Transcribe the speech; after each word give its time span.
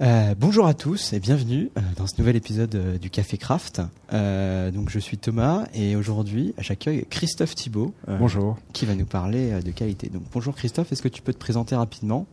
Euh, 0.00 0.34
bonjour 0.36 0.66
à 0.66 0.74
tous 0.74 1.12
et 1.12 1.20
bienvenue 1.20 1.70
euh, 1.76 1.80
dans 1.96 2.06
ce 2.06 2.14
nouvel 2.18 2.34
épisode 2.34 2.74
euh, 2.74 2.98
du 2.98 3.10
Café 3.10 3.36
Craft. 3.36 3.82
donc 4.10 4.88
je 4.88 4.98
suis 4.98 5.18
Thomas 5.18 5.66
et 5.74 5.96
aujourd'hui 5.96 6.54
j'accueille 6.58 7.04
Christophe 7.10 7.54
Thibault. 7.54 7.94
bonjour. 8.08 8.58
Qui 8.72 8.86
va 8.86 8.94
nous 8.94 9.04
parler 9.04 9.60
de 9.62 9.70
qualité. 9.70 10.08
Donc 10.08 10.22
bonjour 10.32 10.54
Christophe, 10.54 10.92
est-ce 10.92 11.02
que 11.02 11.08
tu 11.08 11.20
peux 11.20 11.32
te 11.32 11.38
présenter 11.38 11.76
rapidement? 11.76 12.26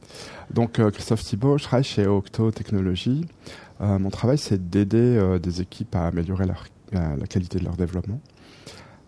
Donc 0.51 0.81
Christophe 0.91 1.23
Thibault, 1.23 1.57
je 1.57 1.65
travaille 1.65 1.83
chez 1.83 2.07
Octo 2.07 2.51
Technologies. 2.51 3.25
mon 3.79 4.09
travail 4.09 4.37
c'est 4.37 4.69
d'aider 4.69 5.37
des 5.41 5.61
équipes 5.61 5.95
à 5.95 6.07
améliorer 6.07 6.45
la 6.93 7.27
qualité 7.27 7.59
de 7.59 7.65
leur 7.65 7.75
développement. 7.75 8.21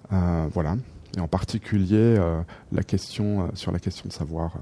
voilà. 0.09 0.75
Et 1.17 1.19
en 1.19 1.27
particulier 1.27 2.17
la 2.71 2.83
question 2.83 3.49
sur 3.55 3.71
la 3.71 3.79
question 3.79 4.07
de 4.07 4.13
savoir 4.13 4.57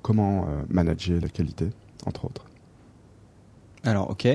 comment 0.00 0.46
manager 0.68 1.20
la 1.20 1.28
qualité, 1.28 1.68
entre 2.06 2.24
autres. 2.24 2.46
Alors, 3.84 4.10
ok. 4.10 4.26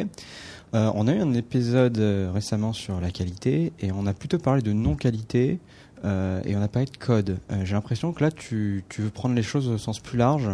Euh, 0.73 0.91
on 0.95 1.07
a 1.07 1.13
eu 1.13 1.19
un 1.19 1.33
épisode 1.33 1.97
euh, 1.97 2.29
récemment 2.33 2.73
sur 2.73 2.99
la 2.99 3.09
qualité 3.09 3.71
et 3.79 3.91
on 3.93 4.05
a 4.05 4.13
plutôt 4.13 4.37
parlé 4.37 4.61
de 4.61 4.73
non-qualité 4.73 5.59
euh, 6.03 6.41
et 6.45 6.57
on 6.57 6.61
a 6.61 6.67
parlé 6.67 6.87
de 6.87 6.97
code. 6.97 7.39
J'ai 7.63 7.73
l'impression 7.73 8.11
que 8.11 8.23
là, 8.23 8.31
tu, 8.31 8.83
veux 8.99 9.09
prendre 9.09 9.35
les 9.35 9.43
choses 9.43 9.69
au 9.69 9.77
sens 9.77 9.99
plus 9.99 10.17
large. 10.17 10.49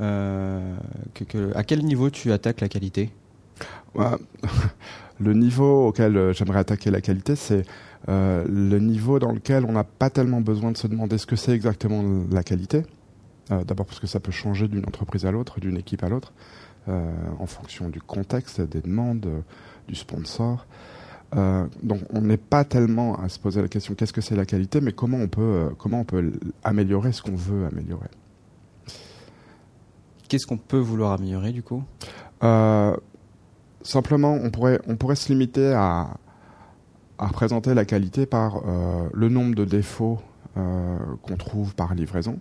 À 0.00 1.64
quel 1.66 1.84
niveau 1.84 2.10
tu 2.10 2.32
attaques 2.32 2.60
la 2.60 2.68
qualité? 2.68 3.10
Le 5.20 5.34
niveau 5.34 5.88
auquel 5.88 6.32
j'aimerais 6.32 6.58
attaquer 6.58 6.90
la 6.90 7.00
qualité, 7.00 7.36
c'est 7.36 7.64
le 8.08 8.78
niveau 8.78 9.20
dans 9.20 9.30
lequel 9.30 9.64
on 9.64 9.72
n'a 9.72 9.84
pas 9.84 10.10
tellement 10.10 10.40
besoin 10.40 10.72
de 10.72 10.76
se 10.76 10.88
demander 10.88 11.18
ce 11.18 11.26
que 11.26 11.36
c'est 11.36 11.52
exactement 11.52 12.24
la 12.32 12.42
qualité. 12.42 12.82
D'abord 13.50 13.86
parce 13.86 14.00
que 14.00 14.08
ça 14.08 14.18
peut 14.18 14.32
changer 14.32 14.66
d'une 14.66 14.84
entreprise 14.84 15.26
à 15.26 15.30
l'autre, 15.30 15.60
d'une 15.60 15.76
équipe 15.76 16.02
à 16.02 16.08
l'autre. 16.08 16.32
Euh, 16.88 17.12
en 17.38 17.46
fonction 17.46 17.90
du 17.90 18.00
contexte, 18.00 18.60
des 18.60 18.80
demandes, 18.80 19.26
euh, 19.26 19.40
du 19.86 19.94
sponsor. 19.94 20.66
Euh, 21.36 21.64
donc 21.80 22.00
on 22.10 22.22
n'est 22.22 22.36
pas 22.36 22.64
tellement 22.64 23.20
à 23.20 23.28
se 23.28 23.38
poser 23.38 23.62
la 23.62 23.68
question 23.68 23.94
qu'est-ce 23.94 24.12
que 24.12 24.20
c'est 24.20 24.34
la 24.34 24.44
qualité, 24.44 24.80
mais 24.80 24.90
comment 24.90 25.18
on 25.18 25.28
peut, 25.28 25.70
comment 25.78 26.00
on 26.00 26.04
peut 26.04 26.32
améliorer 26.64 27.12
ce 27.12 27.22
qu'on 27.22 27.36
veut 27.36 27.66
améliorer. 27.66 28.08
Qu'est-ce 30.28 30.44
qu'on 30.44 30.58
peut 30.58 30.78
vouloir 30.78 31.12
améliorer 31.12 31.52
du 31.52 31.62
coup? 31.62 31.84
Simplement, 33.82 34.32
on 34.42 34.50
pourrait, 34.50 34.80
on 34.88 34.96
pourrait 34.96 35.14
se 35.14 35.32
limiter 35.32 35.72
à, 35.72 36.16
à 37.18 37.26
représenter 37.28 37.74
la 37.74 37.84
qualité 37.84 38.26
par 38.26 38.60
le 39.12 39.28
nombre 39.28 39.54
de 39.54 39.64
défauts 39.64 40.18
qu'on 40.54 41.36
trouve 41.38 41.76
par 41.76 41.94
livraison. 41.94 42.40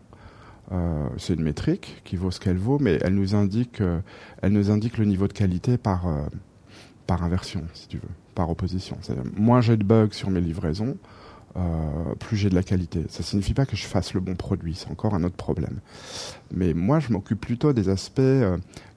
Euh, 0.71 1.09
c'est 1.17 1.33
une 1.33 1.43
métrique 1.43 2.01
qui 2.05 2.15
vaut 2.15 2.31
ce 2.31 2.39
qu'elle 2.39 2.57
vaut, 2.57 2.79
mais 2.79 2.97
elle 3.01 3.15
nous 3.15 3.35
indique, 3.35 3.81
euh, 3.81 3.99
elle 4.41 4.53
nous 4.53 4.71
indique 4.71 4.97
le 4.97 5.05
niveau 5.05 5.27
de 5.27 5.33
qualité 5.33 5.77
par, 5.77 6.07
euh, 6.07 6.21
par 7.07 7.23
inversion, 7.23 7.63
si 7.73 7.87
tu 7.87 7.97
veux, 7.97 8.09
par 8.35 8.49
opposition. 8.49 8.97
Moins 9.35 9.61
j'ai 9.61 9.75
de 9.75 9.83
bugs 9.83 10.11
sur 10.11 10.29
mes 10.29 10.41
livraisons, 10.41 10.97
plus 12.19 12.37
j'ai 12.37 12.49
de 12.49 12.55
la 12.55 12.63
qualité. 12.63 13.03
Ça 13.09 13.19
ne 13.19 13.23
signifie 13.25 13.53
pas 13.53 13.65
que 13.65 13.75
je 13.75 13.85
fasse 13.85 14.13
le 14.13 14.21
bon 14.21 14.35
produit, 14.35 14.73
c'est 14.73 14.89
encore 14.89 15.13
un 15.13 15.23
autre 15.25 15.35
problème. 15.35 15.81
Mais 16.49 16.73
moi, 16.73 17.01
je 17.01 17.11
m'occupe 17.11 17.41
plutôt 17.41 17.73
des 17.73 17.89
aspects 17.89 18.21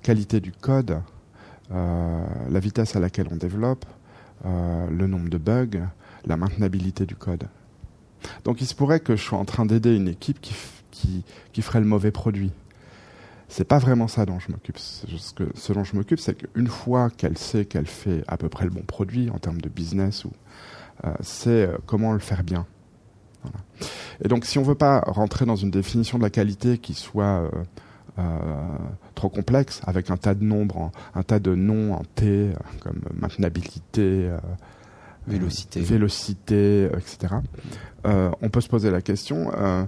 qualité 0.03 0.39
du 0.39 0.53
code, 0.53 1.01
la 1.71 2.61
vitesse 2.61 2.95
à 2.95 3.01
laquelle 3.01 3.27
on 3.33 3.35
développe, 3.35 3.85
le 4.45 5.07
nombre 5.09 5.29
de 5.31 5.39
bugs, 5.39 5.89
la 6.25 6.37
maintenabilité 6.37 7.07
du 7.07 7.17
code. 7.17 7.49
Donc 8.45 8.61
il 8.61 8.67
se 8.67 8.75
pourrait 8.77 9.01
que 9.01 9.17
je 9.17 9.23
sois 9.25 9.39
en 9.39 9.45
train 9.45 9.67
d'aider 9.67 9.97
une 9.97 10.09
équipe 10.09 10.41
qui, 10.41 10.55
qui, 10.95 11.63
ferait 11.63 11.81
le 11.81 11.87
mauvais 11.87 12.11
produit. 12.11 12.53
C'est 13.49 13.65
pas 13.65 13.79
vraiment 13.79 14.09
ça 14.09 14.25
dont 14.25 14.39
je 14.39 14.51
m'occupe. 14.51 14.79
Ce, 14.79 15.73
dont 15.73 15.85
je 15.85 15.97
m'occupe, 15.97 16.19
c'est 16.19 16.35
qu'une 16.35 16.67
fois 16.67 17.11
qu'elle 17.11 17.39
sait 17.39 17.65
qu'elle 17.65 17.87
fait 17.87 18.25
à 18.27 18.37
peu 18.37 18.49
près 18.49 18.65
le 18.65 18.71
bon 18.71 18.83
produit 18.83 19.31
en 19.31 19.39
termes 19.39 19.61
de 19.61 19.69
business, 19.69 20.25
ou 20.25 20.33
euh, 21.05 21.13
c'est 21.21 21.67
euh, 21.67 21.77
comment 21.87 22.13
le 22.13 22.19
faire 22.19 22.43
bien. 22.43 22.67
Et 24.25 24.29
donc, 24.29 24.47
si 24.47 24.59
on 24.59 24.63
veut 24.63 24.75
pas 24.75 25.01
rentrer 25.01 25.45
dans 25.45 25.57
une 25.57 25.71
définition 25.71 26.17
de 26.17 26.23
la 26.23 26.31
qualité 26.31 26.79
qui 26.79 26.95
soit 26.95 27.51
euh, 28.19 28.23
trop 29.15 29.29
complexe, 29.29 29.83
avec 29.87 30.11
un 30.11 30.17
tas 30.17 30.35
de 30.35 30.43
nombres, 30.43 30.91
un 31.15 31.23
tas 31.23 31.41
de 31.41 31.55
noms 31.55 31.93
en 31.93 32.03
T, 32.15 32.53
comme 32.81 33.03
maintenabilité, 33.15 34.31
vélocité, 35.27 35.81
vélocité, 35.81 36.89
etc. 36.97 37.35
on 38.05 38.49
peut 38.49 38.61
se 38.61 38.69
poser 38.69 38.91
la 38.91 39.03
question 39.03 39.51
euh, 39.57 39.85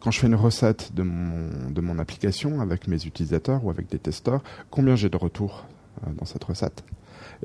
quand 0.00 0.10
je 0.10 0.20
fais 0.20 0.26
une 0.26 0.34
recette 0.34 0.94
de 0.94 1.02
mon, 1.02 1.98
application 1.98 2.60
avec 2.60 2.86
mes 2.88 3.04
utilisateurs 3.06 3.64
ou 3.64 3.70
avec 3.70 3.88
des 3.88 3.98
testeurs, 3.98 4.42
combien 4.70 4.96
j'ai 4.96 5.08
de 5.08 5.16
retours 5.16 5.64
euh, 6.06 6.10
dans 6.18 6.26
cette 6.26 6.44
recette? 6.44 6.84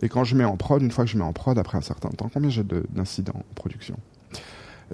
Et 0.02 0.09
quand 0.09 0.24
je 0.24 0.36
mets 0.36 0.44
en 0.44 0.58
prod, 0.58 0.81
une 0.81 0.92
fois 0.92 1.06
que 1.06 1.09
je 1.09 1.18
mets 1.18 1.24
en 1.24 1.34
prod, 1.34 1.58
après 1.58 1.78
un 1.78 1.81
certain 1.81 2.09
temps, 2.09 2.30
combien 2.31 2.50
j'ai 2.50 2.64
d'incidents 2.64 3.38
en 3.38 3.53
production? 3.56 3.97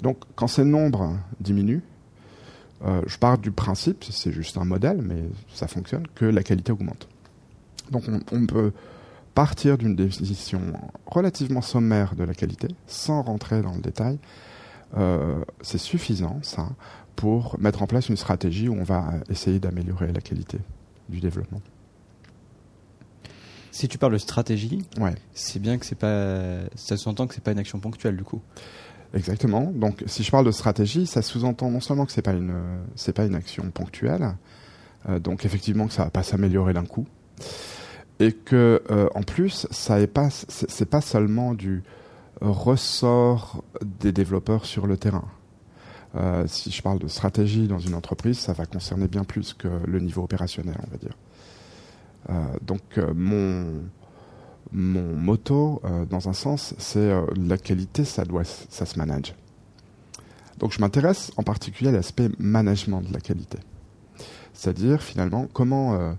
Donc, 0.02 0.18
quand 0.36 0.46
ces 0.46 0.64
nombres 0.64 1.16
diminuent, 1.40 1.82
euh, 2.84 3.02
je 3.06 3.18
pars 3.18 3.36
du 3.38 3.50
principe, 3.50 4.04
c'est 4.08 4.32
juste 4.32 4.56
un 4.56 4.64
modèle, 4.64 5.02
mais 5.02 5.24
ça 5.52 5.66
fonctionne, 5.66 6.06
que 6.14 6.24
la 6.24 6.42
qualité 6.42 6.72
augmente. 6.72 7.08
Donc 7.90 8.04
on, 8.08 8.20
on 8.32 8.46
peut 8.46 8.72
partir 9.34 9.78
d'une 9.78 9.96
définition 9.96 10.60
relativement 11.06 11.62
sommaire 11.62 12.14
de 12.14 12.22
la 12.22 12.34
qualité, 12.34 12.68
sans 12.86 13.22
rentrer 13.22 13.62
dans 13.62 13.74
le 13.74 13.80
détail, 13.80 14.14
euh, 14.14 14.48
c'est 15.60 15.78
suffisant, 15.78 16.38
ça, 16.42 16.68
pour 17.16 17.58
mettre 17.58 17.82
en 17.82 17.86
place 17.86 18.08
une 18.08 18.16
stratégie 18.16 18.68
où 18.68 18.74
on 18.74 18.84
va 18.84 19.14
essayer 19.28 19.58
d'améliorer 19.58 20.12
la 20.12 20.20
qualité 20.20 20.58
du 21.08 21.20
développement. 21.20 21.60
Si 23.70 23.86
tu 23.86 23.98
parles 23.98 24.14
de 24.14 24.18
stratégie, 24.18 24.82
ouais. 24.98 25.14
c'est 25.34 25.60
bien 25.60 25.78
que 25.78 25.86
c'est 25.86 25.94
pas, 25.94 26.60
ça 26.74 26.96
s'entend 26.96 27.26
que 27.26 27.34
c'est 27.34 27.44
pas 27.44 27.52
une 27.52 27.58
action 27.58 27.78
ponctuelle 27.78 28.16
du 28.16 28.24
coup. 28.24 28.40
Exactement. 29.14 29.70
Donc, 29.74 30.02
si 30.06 30.22
je 30.22 30.30
parle 30.30 30.46
de 30.46 30.50
stratégie, 30.50 31.06
ça 31.06 31.22
sous-entend 31.22 31.70
non 31.70 31.80
seulement 31.80 32.04
que 32.04 32.12
c'est 32.12 32.22
pas 32.22 32.32
une, 32.32 32.54
c'est 32.94 33.12
pas 33.12 33.24
une 33.24 33.34
action 33.34 33.70
ponctuelle, 33.70 34.34
euh, 35.08 35.18
donc 35.18 35.44
effectivement 35.44 35.86
que 35.86 35.92
ça 35.92 36.04
va 36.04 36.10
pas 36.10 36.22
s'améliorer 36.22 36.72
d'un 36.72 36.84
coup, 36.84 37.06
et 38.20 38.32
que 38.32 38.82
euh, 38.90 39.08
en 39.14 39.22
plus, 39.22 39.66
ça 39.70 40.00
est 40.00 40.06
pas, 40.06 40.28
c'est 40.30 40.88
pas 40.88 41.00
seulement 41.00 41.54
du 41.54 41.82
ressort 42.40 43.64
des 44.00 44.12
développeurs 44.12 44.64
sur 44.64 44.86
le 44.86 44.96
terrain. 44.96 45.24
Euh, 46.14 46.44
si 46.46 46.70
je 46.70 46.82
parle 46.82 46.98
de 46.98 47.08
stratégie 47.08 47.68
dans 47.68 47.78
une 47.78 47.94
entreprise, 47.94 48.38
ça 48.38 48.52
va 48.52 48.66
concerner 48.66 49.08
bien 49.08 49.24
plus 49.24 49.52
que 49.52 49.68
le 49.86 50.00
niveau 50.00 50.22
opérationnel, 50.22 50.76
on 50.86 50.90
va 50.90 50.96
dire. 50.96 51.16
Euh, 52.30 52.56
donc 52.62 52.82
euh, 52.96 53.12
mon 53.14 53.82
mon 54.70 55.14
motto, 55.16 55.80
dans 56.10 56.28
un 56.28 56.34
sens, 56.34 56.74
c'est 56.76 57.10
la 57.36 57.56
qualité, 57.56 58.04
ça 58.04 58.26
doit, 58.26 58.44
ça 58.44 58.84
se 58.84 58.98
manage. 58.98 59.34
Donc 60.58 60.72
je 60.72 60.80
m'intéresse 60.80 61.30
en 61.38 61.42
particulier 61.42 61.88
à 61.88 61.92
l'aspect 61.92 62.28
management 62.38 63.00
de 63.00 63.10
la 63.10 63.20
qualité, 63.20 63.56
c'est-à-dire 64.52 65.00
finalement 65.00 65.46
comment 65.54 66.14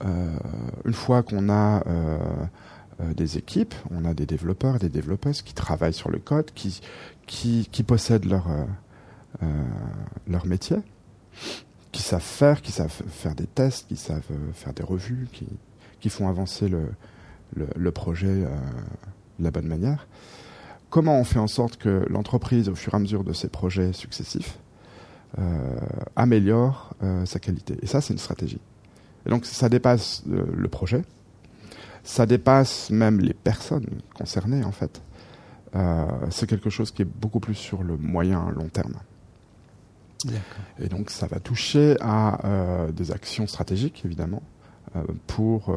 une 0.00 0.94
fois 0.94 1.22
qu'on 1.22 1.50
a 1.50 1.82
des 3.16 3.38
équipes, 3.38 3.74
on 3.90 4.04
a 4.04 4.14
des 4.14 4.26
développeurs 4.26 4.76
et 4.76 4.78
des 4.78 4.88
développeuses 4.88 5.42
qui 5.42 5.54
travaillent 5.54 5.92
sur 5.92 6.10
le 6.10 6.18
code, 6.18 6.50
qui, 6.54 6.80
qui, 7.26 7.82
possèdent 7.82 8.26
leur, 8.26 8.50
euh, 8.50 8.64
euh, 9.42 9.64
leur 10.28 10.46
métier, 10.46 10.76
qui 11.90 12.02
savent 12.02 12.22
faire, 12.22 12.62
qui 12.62 12.72
savent 12.72 13.02
faire 13.08 13.34
des 13.34 13.46
tests, 13.46 13.88
qui 13.88 13.96
savent 13.96 14.22
faire 14.54 14.72
des 14.72 14.82
revues, 14.82 15.28
qui, 15.32 15.46
qui 16.00 16.08
font 16.08 16.28
avancer 16.28 16.68
le, 16.68 16.88
le, 17.54 17.66
le 17.74 17.90
projet 17.90 18.42
de 19.38 19.44
la 19.44 19.50
bonne 19.50 19.66
manière. 19.66 20.06
Comment 20.90 21.18
on 21.18 21.24
fait 21.24 21.38
en 21.38 21.46
sorte 21.46 21.76
que 21.76 22.06
l'entreprise, 22.08 22.68
au 22.68 22.74
fur 22.74 22.94
et 22.94 22.96
à 22.96 23.00
mesure 23.00 23.24
de 23.24 23.32
ses 23.32 23.48
projets 23.48 23.92
successifs, 23.92 24.58
améliore 26.16 26.94
sa 27.24 27.38
qualité? 27.38 27.76
Et 27.82 27.86
ça, 27.86 28.00
c'est 28.00 28.12
une 28.12 28.18
stratégie. 28.18 28.60
Et 29.26 29.30
donc, 29.30 29.46
ça 29.46 29.68
dépasse 29.68 30.22
le 30.26 30.68
projet, 30.68 31.02
ça 32.04 32.26
dépasse 32.26 32.90
même 32.90 33.20
les 33.20 33.34
personnes 33.34 33.86
concernées 34.14 34.64
en 34.64 34.72
fait. 34.72 35.02
Euh, 35.74 36.06
c'est 36.30 36.46
quelque 36.46 36.70
chose 36.70 36.90
qui 36.90 37.02
est 37.02 37.06
beaucoup 37.06 37.40
plus 37.40 37.54
sur 37.54 37.82
le 37.82 37.96
moyen 37.96 38.50
long 38.50 38.68
terme. 38.68 38.94
Et 40.78 40.86
donc 40.86 41.10
ça 41.10 41.26
va 41.26 41.40
toucher 41.40 41.96
à 42.00 42.46
euh, 42.46 42.92
des 42.92 43.10
actions 43.10 43.48
stratégiques 43.48 44.02
évidemment 44.04 44.42
euh, 44.94 45.02
pour 45.26 45.74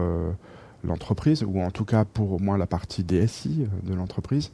l'entreprise 0.83 1.43
ou 1.43 1.61
en 1.61 1.71
tout 1.71 1.85
cas 1.85 2.05
pour 2.05 2.33
au 2.33 2.39
moins 2.39 2.57
la 2.57 2.67
partie 2.67 3.03
DSI 3.03 3.67
de 3.83 3.93
l'entreprise, 3.93 4.51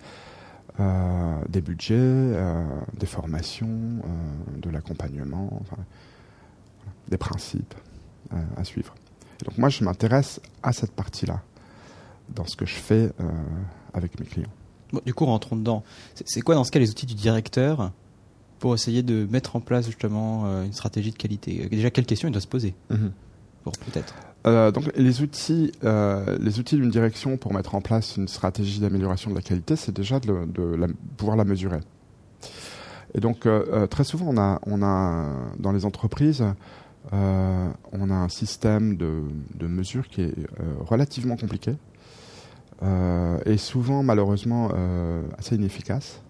des 1.50 1.62
budgets, 1.62 2.32
des 2.98 3.06
formations, 3.06 4.02
de 4.58 4.70
l'accompagnement, 4.70 5.50
enfin, 5.62 5.84
des 7.10 7.18
principes 7.18 7.76
à 8.56 8.64
suivre. 8.64 8.96
donc 9.44 9.58
moi 9.58 9.68
je 9.68 9.84
m'intéresse 9.84 10.40
à 10.64 10.72
cette 10.72 10.94
partie-là 10.94 11.44
dans 12.36 12.46
ce 12.46 12.56
que 12.56 12.66
je 12.66 12.76
fais 12.76 13.12
euh, 13.20 13.30
avec 13.94 14.20
mes 14.20 14.26
clients. 14.26 14.50
du 15.06 15.14
coup, 15.14 15.26
rentrons 15.26 15.56
dedans. 15.56 15.84
C'est 16.26 16.42
quoi 16.42 16.56
dans 16.56 16.64
ce 16.64 16.72
cas 16.72 16.80
les 16.80 16.90
outils 16.90 17.06
du 17.06 17.16
directeur 17.16 17.92
pour 18.60 18.74
essayer 18.76 19.04
de 19.04 19.28
mettre 19.32 19.56
en 19.56 19.60
place 19.60 19.86
justement 19.88 20.44
euh, 20.46 20.64
une 20.66 20.74
stratégie 20.74 21.12
de 21.12 21.18
qualité? 21.18 21.68
Déjà, 21.70 21.90
quelles 21.92 22.06
questions 22.06 22.28
il 22.28 22.32
doit 22.32 22.42
se 22.42 22.48
poser? 22.48 22.76
Mhm. 22.90 23.12
Peut-être. 23.64 24.16
euh, 24.48 24.72
donc 24.72 24.92
les 24.96 25.22
outils, 25.22 25.72
euh, 25.84 26.36
les 26.40 26.58
outils 26.60 26.76
d'une 26.76 26.90
direction 26.90 27.38
pour 27.38 27.54
mettre 27.54 27.76
en 27.76 27.82
place 27.82 28.18
une 28.18 28.28
stratégie 28.28 28.80
d'amélioration 28.80 29.30
de 29.30 29.36
la 29.36 29.42
qualité, 29.44 29.76
c'est 29.76 29.96
déjà 29.96 30.20
de, 30.20 30.46
de 30.48 30.96
pouvoir 31.16 31.38
la 31.38 31.44
mesurer. 31.46 31.80
Et 33.14 33.20
donc 33.20 33.46
euh, 33.46 33.86
très 33.86 34.04
souvent, 34.04 34.26
on 34.30 34.38
a, 34.40 34.60
on 34.66 34.82
a 34.82 35.28
dans 35.60 35.72
les 35.72 35.86
entreprises, 35.86 36.44
on 37.12 38.10
a 38.10 38.14
un 38.16 38.30
système 38.30 38.98
de, 38.98 39.22
de 39.56 39.68
mesure 39.68 40.08
qui 40.08 40.22
est 40.22 40.34
relativement 40.80 41.36
compliqué 41.36 41.76
et 43.46 43.58
souvent 43.58 44.04
malheureusement 44.04 44.72
assez 45.38 45.56
inefficace. 45.56 46.22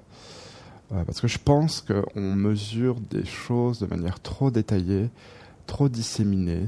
parce 0.89 1.21
que 1.21 1.27
je 1.27 1.37
pense 1.37 1.81
qu'on 1.81 2.35
mesure 2.35 2.99
des 2.99 3.25
choses 3.25 3.79
de 3.79 3.85
manière 3.85 4.19
trop 4.19 4.51
détaillée, 4.51 5.09
trop 5.65 5.87
disséminée, 5.87 6.67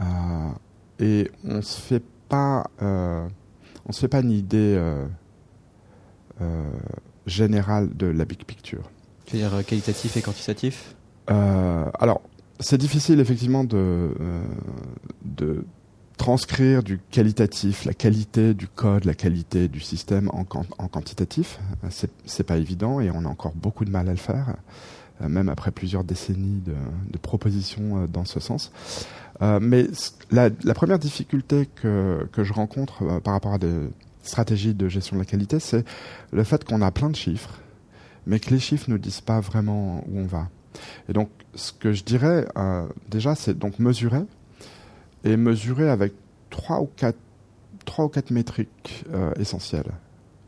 euh, 0.00 0.50
et 0.98 1.30
on 1.44 1.62
se 1.62 1.80
fait 1.80 2.02
pas, 2.28 2.70
euh, 2.82 3.26
on 3.86 3.92
se 3.92 4.00
fait 4.00 4.08
pas 4.08 4.20
une 4.20 4.30
idée 4.30 4.76
euh, 6.40 6.66
générale 7.26 7.96
de 7.96 8.06
la 8.06 8.24
big 8.24 8.44
picture. 8.44 8.90
Tu 9.26 9.36
veux 9.36 9.42
dire 9.42 9.64
qualitatif 9.66 10.16
et 10.16 10.22
quantitatif? 10.22 10.94
Alors, 11.26 12.20
c'est 12.60 12.78
difficile 12.78 13.18
effectivement 13.20 13.64
de, 13.64 14.10
de 15.24 15.64
transcrire 16.16 16.82
du 16.82 17.00
qualitatif, 17.10 17.84
la 17.84 17.94
qualité 17.94 18.54
du 18.54 18.68
code, 18.68 19.04
la 19.04 19.14
qualité 19.14 19.68
du 19.68 19.80
système 19.80 20.30
en, 20.32 20.44
quantitatif. 20.44 21.58
C'est 21.90 22.44
pas 22.44 22.56
évident 22.56 23.00
et 23.00 23.10
on 23.10 23.24
a 23.24 23.28
encore 23.28 23.52
beaucoup 23.54 23.84
de 23.84 23.90
mal 23.90 24.08
à 24.08 24.12
le 24.12 24.16
faire, 24.16 24.54
même 25.20 25.48
après 25.48 25.70
plusieurs 25.70 26.04
décennies 26.04 26.62
de, 26.64 27.18
propositions 27.18 28.06
dans 28.06 28.24
ce 28.24 28.38
sens. 28.40 28.70
Euh, 29.42 29.58
mais 29.60 29.86
la, 30.30 30.50
première 30.74 30.98
difficulté 30.98 31.68
que, 31.74 32.26
que 32.32 32.44
je 32.44 32.52
rencontre 32.52 33.02
euh, 33.02 33.20
par 33.20 33.34
rapport 33.34 33.54
à 33.54 33.58
des 33.58 33.74
stratégies 34.22 34.74
de 34.74 34.88
gestion 34.88 35.16
de 35.16 35.22
la 35.22 35.26
qualité, 35.26 35.58
c'est 35.58 35.84
le 36.32 36.44
fait 36.44 36.64
qu'on 36.64 36.80
a 36.82 36.90
plein 36.90 37.10
de 37.10 37.16
chiffres, 37.16 37.58
mais 38.26 38.38
que 38.38 38.50
les 38.50 38.60
chiffres 38.60 38.90
ne 38.90 38.96
disent 38.96 39.20
pas 39.20 39.40
vraiment 39.40 40.04
où 40.08 40.20
on 40.20 40.26
va. 40.26 40.48
Et 41.08 41.12
donc, 41.12 41.30
ce 41.54 41.72
que 41.72 41.92
je 41.92 42.04
dirais 42.04 42.46
euh, 42.56 42.86
déjà, 43.08 43.34
c'est 43.34 43.58
donc 43.58 43.78
mesurer 43.78 44.22
et 45.24 45.36
mesurer 45.36 45.88
avec 45.88 46.12
trois 46.50 46.80
ou 46.80 46.88
quatre, 46.96 47.18
trois 47.84 48.04
ou 48.04 48.08
quatre 48.08 48.30
métriques 48.30 49.04
euh, 49.12 49.32
essentielles. 49.38 49.92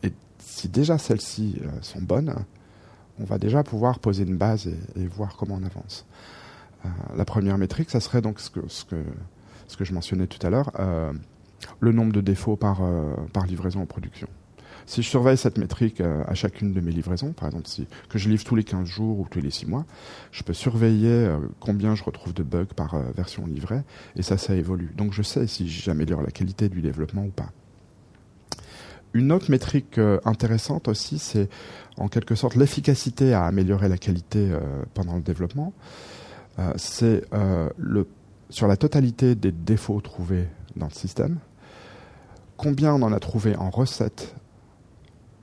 Et 0.02 0.12
si 0.38 0.68
déjà 0.68 0.98
celles-ci 0.98 1.60
sont 1.82 2.02
bonnes, 2.02 2.34
on 3.18 3.24
va 3.24 3.38
déjà 3.38 3.62
pouvoir 3.62 3.98
poser 3.98 4.24
une 4.24 4.36
base 4.36 4.68
et, 4.96 5.06
voir 5.06 5.36
comment 5.36 5.58
on 5.60 5.64
avance. 5.64 6.06
Euh, 6.84 6.88
la 7.16 7.24
première 7.24 7.58
métrique, 7.58 7.90
ça 7.90 8.00
serait 8.00 8.22
donc 8.22 8.40
ce 8.40 8.50
que, 8.50 8.60
ce 8.68 8.84
que, 8.84 9.02
ce 9.66 9.76
que 9.76 9.84
je 9.84 9.92
mentionnais 9.92 10.26
tout 10.26 10.44
à 10.46 10.50
l'heure, 10.50 10.70
euh, 10.78 11.12
le 11.80 11.92
nombre 11.92 12.12
de 12.12 12.20
défauts 12.20 12.56
par, 12.56 12.82
euh, 12.82 13.14
par 13.32 13.46
livraison 13.46 13.82
en 13.82 13.86
production. 13.86 14.28
Si 14.86 15.02
je 15.02 15.08
surveille 15.08 15.36
cette 15.36 15.58
métrique 15.58 16.00
à 16.00 16.34
chacune 16.34 16.72
de 16.72 16.80
mes 16.80 16.92
livraisons, 16.92 17.32
par 17.32 17.48
exemple 17.48 17.66
si, 17.66 17.86
que 18.08 18.18
je 18.18 18.28
livre 18.28 18.44
tous 18.44 18.54
les 18.54 18.64
15 18.64 18.86
jours 18.86 19.18
ou 19.18 19.26
tous 19.28 19.40
les 19.40 19.50
6 19.50 19.66
mois, 19.66 19.84
je 20.30 20.42
peux 20.44 20.52
surveiller 20.52 21.28
combien 21.58 21.94
je 21.96 22.04
retrouve 22.04 22.32
de 22.32 22.44
bugs 22.44 22.66
par 22.76 22.96
version 23.12 23.46
livrée, 23.46 23.80
et 24.14 24.22
ça, 24.22 24.38
ça 24.38 24.54
évolue. 24.54 24.92
Donc 24.96 25.12
je 25.12 25.22
sais 25.22 25.48
si 25.48 25.68
j'améliore 25.68 26.22
la 26.22 26.30
qualité 26.30 26.68
du 26.68 26.82
développement 26.82 27.24
ou 27.24 27.30
pas. 27.30 27.50
Une 29.12 29.32
autre 29.32 29.50
métrique 29.50 29.98
intéressante 30.24 30.86
aussi, 30.86 31.18
c'est 31.18 31.48
en 31.96 32.06
quelque 32.06 32.36
sorte 32.36 32.54
l'efficacité 32.54 33.34
à 33.34 33.44
améliorer 33.44 33.88
la 33.88 33.98
qualité 33.98 34.48
pendant 34.94 35.16
le 35.16 35.22
développement. 35.22 35.72
Euh, 36.58 36.72
c'est 36.76 37.24
euh, 37.34 37.68
sur 38.48 38.66
la 38.66 38.76
totalité 38.76 39.34
des 39.34 39.52
défauts 39.52 40.00
trouvés 40.00 40.48
dans 40.76 40.86
le 40.86 40.92
système, 40.92 41.38
combien 42.56 42.94
on 42.94 43.02
en 43.02 43.12
a 43.12 43.20
trouvé 43.20 43.56
en 43.56 43.70
recette 43.70 44.34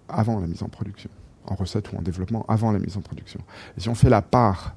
avant 0.09 0.39
la 0.39 0.47
mise 0.47 0.63
en 0.63 0.69
production, 0.69 1.09
en 1.45 1.55
recette 1.55 1.91
ou 1.91 1.97
en 1.97 2.01
développement 2.01 2.45
avant 2.47 2.71
la 2.71 2.79
mise 2.79 2.97
en 2.97 3.01
production. 3.01 3.39
Si 3.77 3.89
on 3.89 3.95
fait 3.95 4.09
la 4.09 4.21
part 4.21 4.75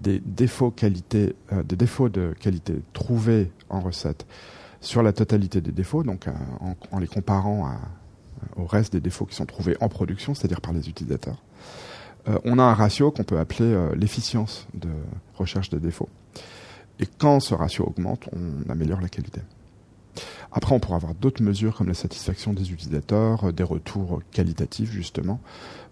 des 0.00 0.20
défauts 0.20 0.70
qualité, 0.70 1.36
euh, 1.52 1.62
des 1.62 1.76
défauts 1.76 2.08
de 2.08 2.34
qualité 2.40 2.82
trouvés 2.92 3.50
en 3.68 3.80
recette 3.80 4.26
sur 4.80 5.02
la 5.02 5.12
totalité 5.12 5.60
des 5.60 5.72
défauts, 5.72 6.02
donc 6.02 6.26
en, 6.60 6.76
en, 6.90 6.98
les 6.98 7.06
comparant 7.06 7.66
à, 7.66 7.76
au 8.56 8.66
reste 8.66 8.92
des 8.92 9.00
défauts 9.00 9.24
qui 9.24 9.34
sont 9.34 9.46
trouvés 9.46 9.76
en 9.80 9.88
production, 9.88 10.34
c'est-à-dire 10.34 10.60
par 10.60 10.72
les 10.72 10.88
utilisateurs, 10.88 11.42
euh, 12.28 12.38
on 12.44 12.58
a 12.58 12.62
un 12.62 12.74
ratio 12.74 13.10
qu'on 13.10 13.24
peut 13.24 13.38
appeler 13.38 13.72
euh, 13.72 13.94
l'efficience 13.94 14.66
de 14.74 14.88
recherche 15.36 15.70
des 15.70 15.80
défauts. 15.80 16.08
Et 16.98 17.06
quand 17.06 17.40
ce 17.40 17.54
ratio 17.54 17.84
augmente, 17.84 18.28
on 18.32 18.70
améliore 18.70 19.00
la 19.00 19.08
qualité. 19.08 19.40
Après, 20.54 20.74
on 20.74 20.80
pourra 20.80 20.96
avoir 20.96 21.14
d'autres 21.14 21.42
mesures 21.42 21.76
comme 21.76 21.88
la 21.88 21.94
satisfaction 21.94 22.54
des 22.54 22.72
utilisateurs, 22.72 23.44
euh, 23.44 23.52
des 23.52 23.62
retours 23.62 24.22
qualitatifs 24.30 24.90
justement. 24.90 25.40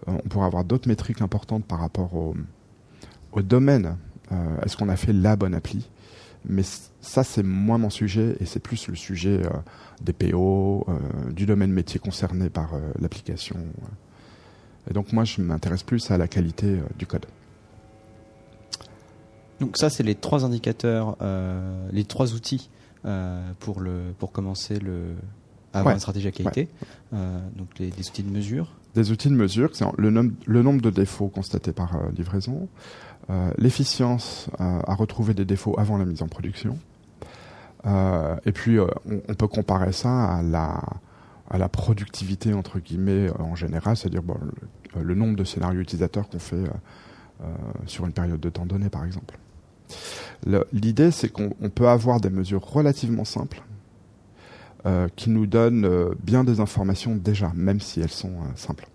on 0.06 0.16
pourra 0.28 0.46
avoir 0.46 0.64
d'autres 0.64 0.88
métriques 0.88 1.20
importantes 1.20 1.64
par 1.64 1.80
rapport 1.80 2.14
au, 2.14 2.34
domaine. 3.42 3.96
Est-ce 4.64 4.76
qu'on 4.76 4.88
a 4.88 4.96
fait 4.96 5.12
la 5.12 5.36
bonne 5.36 5.54
appli? 5.54 5.88
Mais 6.46 6.62
ça, 7.00 7.22
c'est 7.22 7.42
moins 7.42 7.76
mon 7.76 7.90
sujet 7.90 8.36
et 8.40 8.46
c'est 8.46 8.60
plus 8.60 8.88
le 8.88 8.94
sujet 8.94 9.42
des 10.00 10.12
PO, 10.12 10.86
du 11.30 11.44
domaine 11.44 11.70
métier 11.70 12.00
concerné 12.00 12.48
par 12.48 12.72
l'application. 12.98 13.56
Et 14.90 14.92
donc 14.92 15.12
moi, 15.12 15.24
je 15.24 15.40
m'intéresse 15.40 15.82
plus 15.82 16.10
à 16.10 16.18
la 16.18 16.28
qualité 16.28 16.66
euh, 16.66 16.82
du 16.98 17.06
code. 17.06 17.26
Donc 19.60 19.76
ça, 19.76 19.90
c'est 19.90 20.02
les 20.02 20.16
trois 20.16 20.44
indicateurs, 20.44 21.16
euh, 21.22 21.88
les 21.92 22.04
trois 22.04 22.34
outils 22.34 22.68
euh, 22.68 22.81
pour, 23.58 23.80
le, 23.80 24.14
pour 24.18 24.32
commencer 24.32 24.78
le, 24.78 25.14
à 25.72 25.80
avoir 25.80 25.94
une 25.94 26.00
stratégie 26.00 26.28
à 26.28 26.32
qualité. 26.32 26.68
donc 27.12 27.78
les, 27.78 27.90
des 27.90 28.08
outils 28.08 28.22
de 28.22 28.30
mesure. 28.30 28.72
Des 28.94 29.10
outils 29.10 29.28
de 29.28 29.34
mesure, 29.34 29.70
c'est 29.72 29.84
le, 29.96 30.10
le, 30.46 30.62
nombre 30.62 30.82
de 30.82 30.90
défauts 30.90 31.28
constatés 31.28 31.72
par 31.72 31.98
livraison, 32.16 32.68
l'efficience 33.58 34.48
à 34.58 34.94
retrouver 34.94 35.34
des 35.34 35.44
défauts 35.44 35.74
avant 35.78 35.96
la 35.98 36.04
mise 36.04 36.22
en 36.22 36.28
production, 36.28 36.78
et 37.86 38.52
puis 38.52 38.78
on, 38.78 38.88
on, 39.28 39.34
peut 39.34 39.48
comparer 39.48 39.92
ça 39.92 40.24
à 40.24 40.42
la 40.42 40.80
à 41.52 41.58
la 41.58 41.68
productivité 41.68 42.54
entre 42.54 42.80
guillemets 42.80 43.28
euh, 43.28 43.42
en 43.42 43.54
général, 43.54 43.96
c'est-à-dire 43.96 44.22
bon, 44.22 44.36
le, 44.98 45.14
nombre 45.14 45.36
de 45.36 45.44
scénarios 45.44 45.80
utilisateurs 45.80 46.28
qu'on 46.28 46.38
fait 46.38 46.56
euh, 46.56 46.68
euh, 47.42 47.54
sur 47.86 48.06
une 48.06 48.12
période 48.12 48.40
de 48.40 48.48
temps 48.48 48.66
donnée, 48.66 48.88
par 48.88 49.04
exemple. 49.04 49.38
L'idée, 50.72 51.10
c'est 51.10 51.28
qu'on 51.28 51.50
peut 51.74 51.88
avoir 51.88 52.20
des 52.20 52.30
mesures 52.30 52.64
relativement 52.64 53.24
simples 53.24 53.62
euh, 54.84 55.08
qui 55.14 55.30
nous 55.30 55.46
donnent 55.46 55.84
euh, 55.84 56.10
bien 56.20 56.42
des 56.42 56.58
informations 56.58 57.14
déjà, 57.14 57.52
même 57.54 57.80
si 57.80 58.00
elles 58.00 58.10
sont 58.10 58.32
euh, 58.32 58.56
simples. 58.56 58.88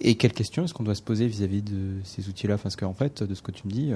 Et 0.00 0.16
quelles 0.16 0.34
questions 0.34 0.64
est-ce 0.64 0.74
qu'on 0.74 0.82
doit 0.82 0.94
se 0.94 1.02
poser 1.02 1.26
vis-à-vis 1.26 1.62
de 1.62 1.94
ces 2.04 2.28
outils-là? 2.28 2.58
Parce 2.58 2.76
qu'en 2.76 2.92
fait, 2.92 3.22
de 3.22 3.34
ce 3.34 3.40
que 3.40 3.52
tu 3.52 3.66
me 3.66 3.72
dis, 3.72 3.92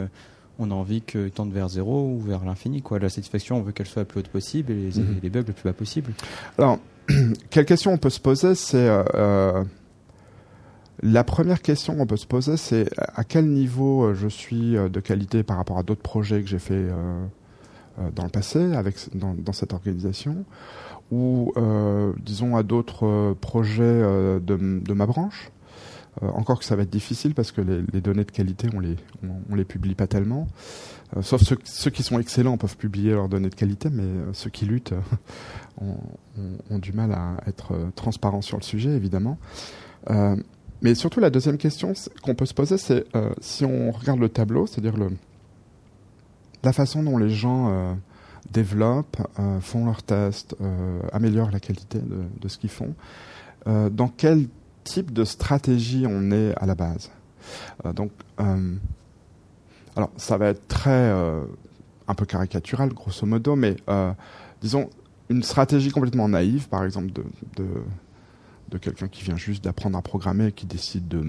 on 0.58 0.70
a 0.70 0.74
envie 0.74 1.02
qu'ils 1.02 1.30
tendent 1.30 1.52
vers 1.52 1.68
zéro 1.68 2.08
ou 2.08 2.18
vers 2.18 2.42
l'infini. 2.46 2.80
Quoi. 2.80 2.98
La 2.98 3.10
satisfaction, 3.10 3.58
on 3.58 3.62
veut 3.62 3.72
qu'elle 3.72 3.86
soit 3.86 4.02
la 4.02 4.06
plus 4.06 4.20
haute 4.20 4.28
possible 4.28 4.72
et 4.72 4.90
les, 4.90 4.98
mhm. 4.98 5.18
les 5.22 5.28
bugs 5.28 5.44
le 5.46 5.52
plus 5.52 5.64
bas 5.64 5.74
possible. 5.74 6.14
Alors, 6.56 6.78
quelle 7.50 7.66
question 7.66 7.92
on 7.92 7.98
peut 7.98 8.08
se 8.08 8.20
poser? 8.20 8.54
C'est 8.54 8.88
la 11.02 11.24
première 11.24 11.62
question 11.62 11.96
qu'on 11.96 12.06
peut 12.06 12.16
se 12.16 12.26
poser, 12.26 12.56
c'est 12.56 12.88
à 12.98 13.24
quel 13.24 13.46
niveau 13.48 14.04
euh, 14.04 14.14
je 14.14 14.28
suis 14.28 14.72
de 14.74 15.00
qualité 15.00 15.42
par 15.42 15.56
rapport 15.56 15.78
à 15.78 15.82
d'autres 15.82 16.02
projets 16.02 16.42
que 16.42 16.48
j'ai 16.48 16.58
fait 16.58 16.88
dans 18.14 18.24
le 18.24 18.30
passé 18.30 18.74
avec 18.74 18.96
dans, 19.14 19.52
cette 19.52 19.72
organisation, 19.72 20.44
ou 21.10 21.52
disons 22.24 22.56
à 22.56 22.62
d'autres 22.62 23.36
projets 23.40 24.02
de, 24.40 24.92
ma 24.92 25.06
branche? 25.06 25.50
encore 26.22 26.60
que 26.60 26.64
ça 26.64 26.76
va 26.76 26.82
être 26.82 26.90
difficile 26.90 27.34
parce 27.34 27.50
que 27.50 27.60
les, 27.60 28.00
données 28.00 28.24
de 28.24 28.30
qualité, 28.30 28.68
on 28.72 28.78
les 28.78 28.96
les 29.52 29.64
publie 29.64 29.94
pas 29.94 30.06
tellement. 30.06 30.46
Euh, 31.16 31.22
sauf 31.22 31.42
ceux, 31.64 31.90
qui 31.90 32.02
sont 32.02 32.18
excellents 32.18 32.56
peuvent 32.56 32.76
publier 32.76 33.12
leurs 33.12 33.28
données 33.28 33.50
de 33.50 33.54
qualité, 33.54 33.88
mais 33.90 34.02
euh, 34.02 34.32
ceux 34.32 34.50
qui 34.50 34.66
luttent 34.66 34.92
euh, 35.82 35.92
ont, 36.70 36.78
du 36.78 36.92
mal 36.92 37.12
à 37.12 37.36
être 37.46 37.74
transparents 37.94 38.42
sur 38.42 38.56
le 38.56 38.62
sujet, 38.62 38.90
évidemment. 38.90 39.38
Mais 40.84 40.94
surtout, 40.94 41.18
la 41.18 41.30
deuxième 41.30 41.58
question 41.58 41.94
qu'on 42.22 42.36
peut 42.36 42.46
se 42.46 42.54
poser, 42.54 42.78
c'est 42.78 43.04
si 43.40 43.64
on 43.64 43.90
regarde 43.90 44.20
le 44.20 44.28
tableau, 44.28 44.68
c'est-à-dire 44.68 44.94
la 46.62 46.72
façon 46.72 47.02
dont 47.02 47.18
les 47.18 47.30
gens 47.30 47.96
développent, 48.52 49.16
font 49.60 49.86
leurs 49.86 50.04
tests, 50.04 50.54
améliorent 51.12 51.50
la 51.50 51.60
qualité 51.60 51.98
de, 51.98 52.48
ce 52.48 52.58
qu'ils 52.58 52.70
font, 52.70 52.94
dans 53.66 54.08
quel 54.08 54.46
type 54.84 55.12
de 55.12 55.24
stratégie 55.24 56.06
on 56.08 56.30
est 56.30 56.54
à 56.56 56.66
la 56.66 56.76
base? 56.76 57.10
donc, 57.94 58.12
alors, 59.96 60.10
ça 60.16 60.36
va 60.36 60.48
être 60.48 60.66
très 60.66 60.90
euh, 60.90 61.44
un 62.08 62.14
peu 62.14 62.26
caricatural, 62.26 62.92
grosso 62.92 63.26
modo, 63.26 63.54
mais 63.54 63.76
euh, 63.88 64.12
disons 64.60 64.90
une 65.30 65.42
stratégie 65.42 65.90
complètement 65.90 66.28
naïve, 66.28 66.68
par 66.68 66.84
exemple, 66.84 67.12
de, 67.12 67.64
de 68.70 68.78
quelqu'un 68.78 69.08
qui 69.08 69.24
vient 69.24 69.36
juste 69.36 69.62
d'apprendre 69.64 69.96
à 69.96 70.02
programmer, 70.02 70.52
qui 70.52 70.66
décide 70.66 71.08
de, 71.08 71.22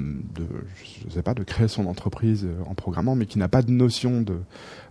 je 1.06 1.14
sais 1.14 1.22
pas, 1.22 1.34
de 1.34 1.44
créer 1.44 1.68
son 1.68 1.86
entreprise 1.86 2.46
euh, 2.46 2.64
en 2.66 2.76
programmant, 2.76 3.16
mais 3.16 3.26
qui 3.26 3.40
n'a 3.40 3.48
pas 3.48 3.62
de 3.62 3.72
notion 3.72 4.22
de 4.22 4.40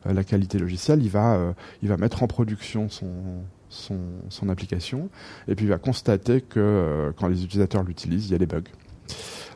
euh, 0.06 0.12
la 0.12 0.24
qualité 0.24 0.58
logicielle, 0.58 1.02
il 1.02 1.10
va, 1.10 1.34
euh, 1.34 1.52
il 1.82 1.88
va 1.88 1.96
mettre 1.96 2.22
en 2.22 2.26
production 2.26 2.88
son, 2.88 3.42
son, 3.68 3.98
son, 4.28 4.48
application 4.48 5.08
et 5.48 5.54
puis 5.54 5.66
il 5.66 5.68
va 5.68 5.78
constater 5.78 6.40
que 6.40 7.12
quand 7.16 7.28
les 7.28 7.44
utilisateurs 7.44 7.82
l'utilisent, 7.82 8.26
il 8.26 8.32
y 8.32 8.34
a 8.34 8.38
des 8.38 8.46
bugs. 8.46 8.62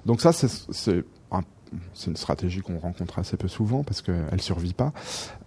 Donc 0.06 0.20
ça, 0.20 0.32
c'est 0.32 1.04
c'est 1.94 2.10
une 2.10 2.16
stratégie 2.16 2.60
qu'on 2.60 2.78
rencontre 2.78 3.18
assez 3.18 3.36
peu 3.36 3.48
souvent 3.48 3.82
parce 3.82 4.02
qu'elle 4.02 4.40
survit 4.40 4.74
pas. 4.74 4.92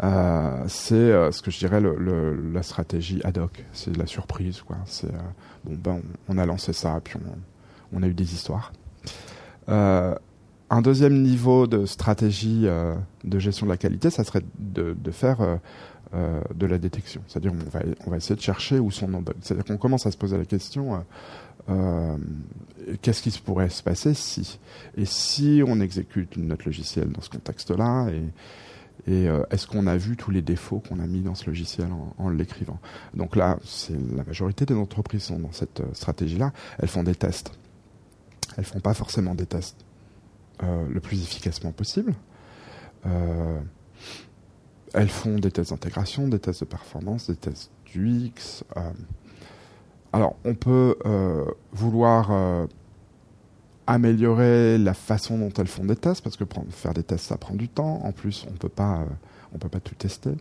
Euh, 0.04 0.63
c'est 0.68 0.96
euh, 0.96 1.32
ce 1.32 1.42
que 1.42 1.51
je 1.51 1.60
dirais 1.60 1.82
la 1.82 2.63
stratégie 2.63 3.22
ad 3.24 3.38
hoc. 3.38 3.63
C'est 3.74 3.96
la 3.96 4.06
surprise, 4.06 4.62
quoi. 4.62 4.78
C'est 4.86 5.08
euh, 5.08 5.20
bon, 5.63 5.75
ben 5.75 6.01
on, 6.30 6.38
a 6.38 6.46
lancé 6.46 6.74
ça, 6.74 7.00
puis 7.04 7.16
on, 7.94 8.04
a 8.04 8.08
eu 8.08 8.13
des 8.13 8.34
histoires. 8.34 8.72
Un 9.68 10.82
deuxième 10.82 11.22
niveau 11.22 11.68
de 11.68 11.86
stratégie 11.86 12.66
de 13.24 13.40
gestion 13.40 13.66
de 13.66 13.72
la 13.72 13.78
qualité, 13.78 14.10
ça 14.10 14.24
serait 14.24 14.42
de, 14.58 14.96
de 14.98 15.12
faire 15.12 15.60
de 16.13 16.66
la 16.66 16.78
détection. 16.78 17.22
C'est-à-dire 17.28 17.51
on 17.54 17.70
va, 17.70 17.82
on 18.06 18.10
va 18.10 18.18
essayer 18.18 18.36
de 18.36 18.42
chercher 18.42 18.80
où 18.80 18.90
sont 18.90 19.08
nos 19.08 19.20
bugs. 19.20 19.34
C'est-à-dire 19.42 19.66
qu'on 19.66 19.78
commence 19.78 20.06
à 20.06 20.12
se 20.12 20.18
poser 20.18 20.38
la 20.38 20.46
question 20.46 21.04
euh, 21.70 22.18
qu'est-ce 23.01 23.22
qui 23.22 23.32
pourrait 23.39 23.70
se 23.70 23.84
passer 23.84 24.13
si 24.13 24.60
Et 24.98 25.06
si 25.06 25.62
on 25.65 25.80
exécute 25.80 26.38
notre 26.38 26.65
logiciel 26.65 27.10
dans 27.10 27.22
ce 27.22 27.30
contexte-là 27.30 28.10
et, 29.08 29.27
euh, 29.27 29.44
est-ce 29.50 29.65
qu'on 29.65 29.88
a 29.88 29.98
vu 29.98 30.15
tous 30.15 30.30
les 30.30 30.44
défauts 30.44 30.80
qu'on 30.80 31.00
a 31.00 31.08
mis 31.08 31.22
dans 31.22 31.34
ce 31.34 31.48
logiciel 31.48 31.89
en, 32.18 32.30
l'écrivant? 32.30 32.80
Donc 33.15 33.36
là, 33.36 33.58
la 34.15 34.24
majorité 34.24 34.65
des 34.65 34.75
entreprises 34.75 35.24
sont 35.24 35.39
dans 35.39 35.51
cette 35.51 35.80
euh, 35.80 35.94
stratégie-là. 35.94 36.53
Elles 36.77 36.88
font 36.88 37.03
des 37.03 37.15
tests. 37.15 37.51
Elles 38.58 38.65
font 38.65 38.80
pas 38.80 38.94
forcément 38.94 39.36
des 39.36 39.46
tests 39.46 39.77
le 40.63 41.00
plus 41.00 41.24
efficacement 41.24 41.72
possible. 41.72 42.13
elles 44.94 45.10
font 45.10 45.39
des 45.39 45.50
tests 45.50 45.72
d'intégration, 45.72 46.27
des 46.27 46.38
tests 46.38 46.60
de 46.60 46.65
performance, 46.65 47.32
des 47.32 47.36
tests 47.36 47.72
d'UX. 47.88 48.63
Alors, 50.13 50.36
on 50.44 50.56
peut 50.56 50.98
euh, 51.06 51.46
vouloir 51.72 52.32
euh, 52.32 52.68
améliorer 53.88 54.77
la 54.77 54.94
façon 54.94 55.38
dont 55.38 55.51
elles 55.58 55.68
font 55.68 55.86
des 55.86 55.96
tests, 55.96 56.22
parce 56.22 56.36
que 56.36 56.44
faire 56.70 56.94
des 56.94 57.03
tests, 57.03 57.25
ça 57.25 57.38
prend 57.38 57.56
du 57.56 57.70
temps. 57.70 58.01
En 58.03 58.12
plus, 58.12 58.46
on 58.50 58.53
euh, 58.53 59.06
on 59.53 59.58
peut 59.58 59.70
pas 59.70 59.80
tout 59.80 59.96
tester. 59.96 60.32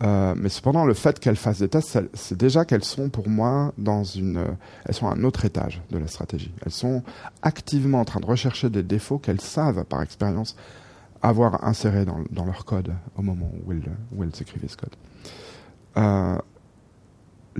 mais 0.00 0.48
cependant, 0.48 0.84
le 0.84 0.94
fait 0.94 1.20
qu'elles 1.20 1.36
fassent 1.36 1.60
des 1.60 1.68
tests, 1.68 2.00
c'est 2.14 2.36
déjà 2.36 2.64
qu'elles 2.64 2.84
sont 2.84 3.10
pour 3.10 3.28
moi 3.28 3.72
dans 3.78 4.02
une, 4.02 4.44
elles 4.86 4.94
sont 4.94 5.08
à 5.08 5.12
un 5.12 5.22
autre 5.24 5.44
étage 5.44 5.82
de 5.90 5.98
la 5.98 6.08
stratégie. 6.08 6.52
Elles 6.64 6.72
sont 6.72 7.02
activement 7.42 8.00
en 8.00 8.04
train 8.04 8.20
de 8.20 8.26
rechercher 8.26 8.70
des 8.70 8.82
défauts 8.82 9.18
qu'elles 9.18 9.40
savent 9.40 9.84
par 9.84 10.02
expérience 10.02 10.56
avoir 11.22 11.64
insérés 11.64 12.06
dans, 12.06 12.44
leur 12.46 12.64
code 12.64 12.94
au 13.14 13.22
moment 13.22 13.50
où 13.62 13.72
elles, 13.72 13.82
où 14.16 14.24
elles 14.24 14.32
écrivaient 14.40 14.68
ce 14.68 14.76
code. 14.78 14.96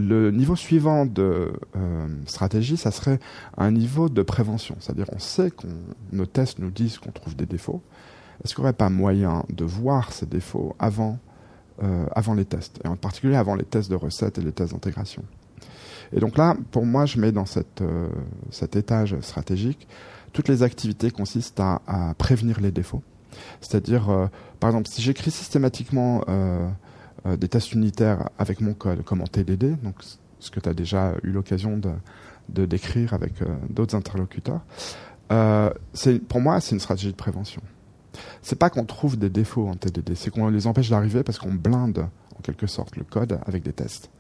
Le 0.00 0.30
niveau 0.30 0.57
suivant 0.57 1.04
de 1.04 1.52
euh, 1.76 2.09
stratégie, 2.25 2.78
ça 2.78 2.90
serait 2.90 3.21
un 3.59 3.71
niveau 3.71 4.09
de 4.09 4.23
prévention. 4.23 4.76
C'est-à-dire, 4.80 5.07
on 5.12 5.19
sait 5.19 5.50
que 5.50 5.66
nos 6.12 6.25
tests 6.25 6.59
nous 6.59 6.71
disent 6.71 6.99
qu'on 6.99 7.11
trouve 7.11 7.37
des 7.37 7.45
défauts. 7.45 7.83
Est-ce 8.42 8.54
qu'il 8.54 8.62
n'y 8.62 8.69
aurait 8.69 8.73
pas 8.73 8.88
moyen 8.88 9.45
de 9.50 9.64
voir 9.64 10.12
ces 10.12 10.25
défauts 10.25 10.75
avant, 10.78 11.19
euh, 11.83 12.07
avant 12.12 12.33
les 12.33 12.47
tests, 12.47 12.80
et 12.83 12.88
en 12.88 12.97
particulier 12.97 13.37
avant 13.37 13.54
les 13.54 13.64
tests 13.64 13.90
de 13.90 13.97
recettes 13.97 14.38
et 14.38 14.40
les 14.40 14.52
tests 14.52 14.73
d'intégration? 14.73 15.23
Et 16.14 16.21
donc 16.21 16.38
là, 16.38 16.57
pour 16.71 16.87
moi, 16.87 17.04
je 17.04 17.21
mets 17.21 17.33
dans 17.33 17.45
euh, 17.83 18.09
cet 18.50 18.76
étage 18.76 19.21
stratégique 19.21 19.87
toutes 20.33 20.49
les 20.49 20.62
activités 20.62 21.11
consistent 21.11 21.61
à, 21.61 22.14
prévenir 22.16 22.61
les 22.61 22.71
défauts. 22.71 23.02
C'est-à-dire, 23.61 24.28
par 24.61 24.71
exemple, 24.71 24.88
si 24.88 25.02
j'écris 25.02 25.33
systématiquement 25.33 26.25
des 27.25 27.49
tests 27.49 27.73
unitaires 27.73 28.31
avec 28.39 28.61
mon 28.61 28.75
code, 28.75 29.03
comme 29.05 29.21
en 29.21 29.27
TDD, 29.27 29.81
donc 29.83 29.97
ce 30.41 30.50
que 30.50 30.59
tu 30.59 30.69
as 30.69 30.75
déjà 30.75 31.15
eu 31.23 31.31
l'occasion 31.31 31.79
de, 31.79 32.67
décrire 32.67 33.15
avec 33.15 33.43
euh, 33.43 33.57
d'autres 33.69 33.95
interlocuteurs. 33.95 34.62
Euh, 35.31 35.71
pour 36.29 36.41
moi, 36.41 36.61
c'est 36.61 36.75
une 36.75 36.81
stratégie 36.81 37.12
de 37.12 37.17
prévention. 37.17 37.62
C'est 38.43 38.59
pas 38.59 38.71
qu'on 38.71 38.85
trouve 38.85 39.17
des 39.17 39.31
défauts 39.31 39.69
en 39.69 39.77
TDD, 39.77 40.17
c'est 40.17 40.31
qu'on 40.31 40.49
les 40.49 40.67
empêche 40.67 40.91
d'arriver 40.91 41.23
parce 41.23 41.39
qu'on 41.39 41.55
blinde 41.55 42.09
en 42.37 42.43
quelque 42.43 42.67
sorte 42.67 42.97
le 42.97 43.05
code 43.05 43.39
avec 43.47 43.62
des 43.62 43.73
tests. 43.73 44.11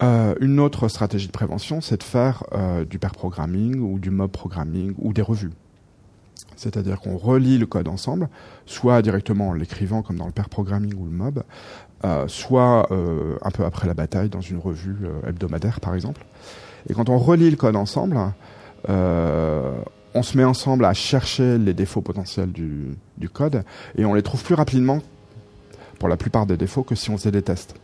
une 0.00 0.60
autre 0.60 0.88
stratégie 0.88 1.26
de 1.26 1.32
prévention, 1.32 1.80
c'est 1.80 1.96
de 1.96 2.02
faire 2.04 2.44
du 2.88 2.98
pair 2.98 3.12
programming 3.12 3.80
ou 3.80 3.98
du 3.98 4.10
mob 4.10 4.30
programming 4.30 4.94
ou 4.98 5.12
des 5.12 5.22
revues. 5.22 5.50
C'est-à-dire 6.56 7.00
qu'on 7.00 7.16
relie 7.16 7.58
le 7.58 7.66
code 7.66 7.88
ensemble, 7.88 8.28
soit 8.66 9.02
directement 9.02 9.48
en 9.48 9.52
l'écrivant 9.52 10.02
comme 10.02 10.16
dans 10.16 10.26
le 10.26 10.32
pair 10.32 10.48
programming 10.48 10.94
ou 10.94 11.04
le 11.04 11.10
mob, 11.10 11.42
euh, 12.04 12.28
soit 12.28 12.86
euh, 12.90 13.36
un 13.42 13.50
peu 13.50 13.64
après 13.64 13.86
la 13.86 13.94
bataille 13.94 14.28
dans 14.28 14.42
une 14.42 14.58
revue 14.58 14.96
euh, 15.04 15.28
hebdomadaire 15.28 15.80
par 15.80 15.94
exemple. 15.94 16.24
Et 16.88 16.92
quand 16.92 17.08
on 17.08 17.18
relie 17.18 17.50
le 17.50 17.56
code 17.56 17.76
ensemble, 17.76 18.18
on 18.86 20.22
se 20.22 20.36
met 20.36 20.44
ensemble 20.44 20.84
à 20.84 20.92
chercher 20.92 21.56
les 21.56 21.72
défauts 21.72 22.02
potentiels 22.02 22.52
du, 22.52 22.94
du, 23.16 23.28
code 23.30 23.64
et 23.96 24.04
on 24.04 24.12
les 24.12 24.22
trouve 24.22 24.44
plus 24.44 24.54
rapidement 24.54 25.00
pour 25.98 26.08
la 26.08 26.18
plupart 26.18 26.44
des 26.44 26.58
défauts 26.58 26.82
que 26.82 26.94
si 26.94 27.08
on 27.08 27.16
faisait 27.16 27.30
des 27.30 27.42
tests. 27.42 27.74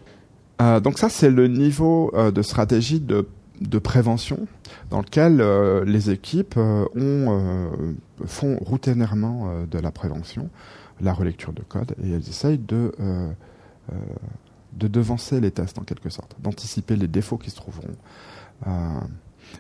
donc 0.83 0.99
ça 0.99 1.09
c'est 1.09 1.31
le 1.31 1.49
niveau 1.49 2.13
de 2.15 2.43
stratégie 2.43 3.01
de 3.01 3.27
de 3.61 3.79
prévention 3.79 4.47
dans 4.89 5.01
lequel 5.01 5.41
euh, 5.41 5.85
les 5.85 6.11
équipes 6.11 6.55
euh, 6.57 6.85
ont, 6.95 7.27
euh, 7.29 7.95
font 8.27 8.57
routinièrement 8.61 9.65
de 9.71 9.79
la 9.79 9.91
prévention, 9.91 10.49
la 11.01 11.13
relecture 11.13 11.53
de 11.53 11.63
code, 11.63 11.95
et 12.03 12.11
elles 12.11 12.29
essayent 12.29 12.59
de, 12.59 12.93
de 14.75 14.89
devancer 14.89 15.41
les 15.41 15.51
tests 15.51 15.79
en 15.79 15.83
quelque 15.83 16.11
sorte, 16.11 16.37
d'anticiper 16.41 16.97
les 16.97 17.09
défauts 17.09 17.39
qui 17.39 17.51
se 17.51 17.57
trouveront. 17.57 17.95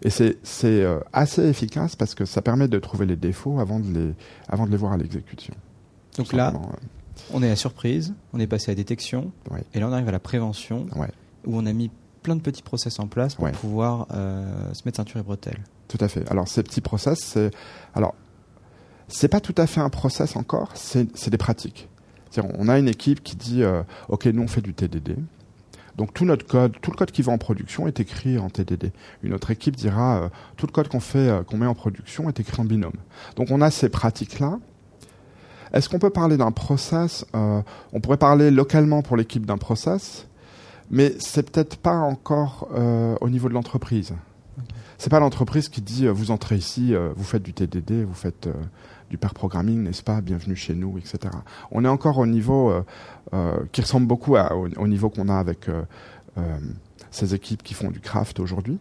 et 0.02 0.10
c'est 0.10 0.86
assez 1.12 1.48
efficace 1.48 1.96
parce 1.96 2.14
que 2.14 2.24
ça 2.26 2.42
permet 2.42 2.68
de 2.68 2.78
trouver 2.78 3.06
les 3.06 3.16
défauts 3.16 3.58
avant 3.58 3.80
de 3.80 3.90
les, 3.92 4.14
avant 4.48 4.66
de 4.66 4.70
les 4.70 4.76
voir 4.76 4.92
à 4.92 4.96
l'exécution. 4.98 5.54
Donc 6.18 6.32
là, 6.32 6.52
on 7.32 7.42
est 7.42 7.50
à 7.50 7.56
surprise, 7.56 8.14
on 8.32 8.40
est 8.40 8.46
passé 8.46 8.70
à 8.70 8.74
détection, 8.74 9.32
et 9.72 9.80
là 9.80 9.88
on 9.88 9.92
arrive 9.92 10.08
à 10.08 10.12
la 10.12 10.20
prévention, 10.20 10.86
où 11.46 11.56
on 11.56 11.64
a 11.64 11.72
mis 11.72 11.90
plein 12.30 12.36
de 12.36 12.42
petits 12.42 12.62
process 12.62 13.00
en 13.00 13.08
place 13.08 13.34
pour 13.34 13.50
pouvoir 13.50 14.06
euh, 14.12 14.72
se 14.72 14.82
mettre 14.84 14.98
ceinture 14.98 15.18
et 15.18 15.24
bretelles. 15.24 15.58
Tout 15.88 15.98
à 16.00 16.06
fait. 16.06 16.30
Alors 16.30 16.46
ces 16.46 16.62
petits 16.62 16.80
process, 16.80 17.18
c'est 17.18 17.50
alors 17.92 18.14
c'est 19.08 19.26
pas 19.26 19.40
tout 19.40 19.54
à 19.56 19.66
fait 19.66 19.80
un 19.80 19.90
process 19.90 20.36
encore, 20.36 20.70
c'est 20.74 21.28
des 21.28 21.38
pratiques. 21.38 21.88
On 22.56 22.68
a 22.68 22.78
une 22.78 22.86
équipe 22.86 23.24
qui 23.24 23.34
dit 23.34 23.64
euh, 23.64 23.82
ok 24.08 24.26
nous 24.26 24.42
on 24.42 24.46
fait 24.46 24.60
du 24.60 24.74
TDD. 24.74 25.16
Donc 25.96 26.14
tout 26.14 26.24
notre 26.24 26.46
code, 26.46 26.76
tout 26.80 26.92
le 26.92 26.96
code 26.96 27.10
qui 27.10 27.22
va 27.22 27.32
en 27.32 27.38
production 27.38 27.88
est 27.88 27.98
écrit 27.98 28.38
en 28.38 28.48
TDD. 28.48 28.92
Une 29.24 29.34
autre 29.34 29.50
équipe 29.50 29.74
dira 29.74 30.22
euh, 30.22 30.28
tout 30.56 30.66
le 30.66 30.72
code 30.72 30.86
qu'on 30.86 31.00
fait, 31.00 31.44
qu'on 31.48 31.56
met 31.56 31.66
en 31.66 31.74
production 31.74 32.28
est 32.28 32.38
écrit 32.38 32.60
en 32.60 32.64
binôme. 32.64 32.92
Donc 33.34 33.50
on 33.50 33.60
a 33.60 33.72
ces 33.72 33.88
pratiques 33.88 34.38
là. 34.38 34.60
Est-ce 35.72 35.88
qu'on 35.88 35.98
peut 35.98 36.10
parler 36.10 36.36
d'un 36.36 36.52
process 36.52 37.24
On 37.32 38.00
pourrait 38.02 38.16
parler 38.16 38.50
localement 38.50 39.02
pour 39.02 39.16
l'équipe 39.16 39.46
d'un 39.46 39.56
process, 39.56 40.26
mais 40.90 41.14
c'est 41.18 41.48
peut-être 41.50 41.76
pas 41.76 41.96
encore 41.96 42.68
euh, 42.74 43.16
au 43.20 43.30
niveau 43.30 43.48
de 43.48 43.54
l'entreprise. 43.54 44.12
C'est 44.98 45.08
pas 45.08 45.20
l'entreprise 45.20 45.68
qui 45.68 45.80
dit 45.80 46.06
euh, 46.06 46.12
vous 46.12 46.30
entrez 46.30 46.56
ici, 46.56 46.94
euh, 46.94 47.10
vous 47.14 47.24
faites 47.24 47.42
du 47.42 47.54
TDD, 47.54 48.04
vous 48.04 48.14
faites 48.14 48.48
du 49.08 49.16
pair 49.16 49.32
programming, 49.32 49.82
n'est-ce 49.82 50.02
pas 50.02 50.20
Bienvenue 50.20 50.56
chez 50.56 50.74
nous, 50.74 50.98
etc. 50.98 51.32
On 51.70 51.84
est 51.84 51.88
encore 51.88 52.18
au 52.18 52.26
niveau 52.26 52.72
qui 53.72 53.80
ressemble 53.80 54.06
beaucoup 54.06 54.36
au, 54.36 54.86
niveau 54.86 55.10
qu'on 55.10 55.28
a 55.28 55.36
avec 55.36 55.66
ces 57.10 57.34
équipes 57.34 57.62
qui 57.64 57.74
font 57.74 57.90
du 57.90 57.98
craft 57.98 58.38
aujourd'hui. 58.38 58.78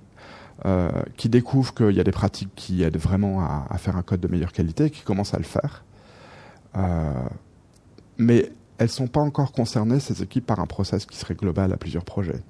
qui 1.17 1.29
découvrent 1.29 1.73
qu'il 1.73 1.95
y 1.95 1.99
a 1.99 2.03
des 2.03 2.11
pratiques 2.11 2.53
qui 2.55 2.83
aident 2.83 2.97
vraiment 2.97 3.41
à, 3.41 3.65
à, 3.71 3.77
faire 3.79 3.97
un 3.97 4.03
code 4.03 4.19
de 4.19 4.27
meilleure 4.27 4.51
qualité, 4.51 4.91
qui 4.91 5.01
commencent 5.01 5.33
à 5.33 5.39
le 5.39 5.45
faire. 5.45 5.83
mais 8.19 8.51
elles 8.79 8.89
sont 8.89 9.07
pas 9.07 9.21
encore 9.21 9.51
concernées, 9.51 9.99
ces 9.99 10.23
équipes, 10.23 10.45
par 10.45 10.59
un 10.59 10.65
process 10.65 11.05
qui 11.05 11.17
serait 11.17 11.35
global 11.35 11.71
à 11.73 11.77
plusieurs 11.77 12.05
projets. 12.05 12.41